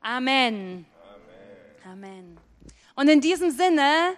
Amen. 0.00 0.86
Amen. 1.84 2.04
Amen. 2.04 2.38
Und 2.94 3.08
in 3.08 3.20
diesem 3.20 3.50
Sinne, 3.50 4.14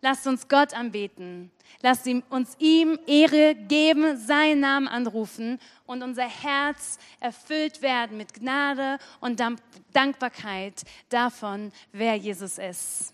lasst 0.00 0.26
uns 0.26 0.48
Gott 0.48 0.74
anbeten. 0.74 1.50
Lasst 1.82 2.06
uns 2.30 2.56
ihm 2.58 2.98
Ehre 3.06 3.54
geben, 3.54 4.16
seinen 4.16 4.60
Namen 4.60 4.88
anrufen 4.88 5.58
und 5.86 6.02
unser 6.02 6.28
Herz 6.28 6.98
erfüllt 7.20 7.82
werden 7.82 8.16
mit 8.16 8.34
Gnade 8.34 8.98
und 9.20 9.42
Dankbarkeit 9.92 10.82
davon, 11.08 11.72
wer 11.92 12.16
Jesus 12.16 12.58
ist. 12.58 13.13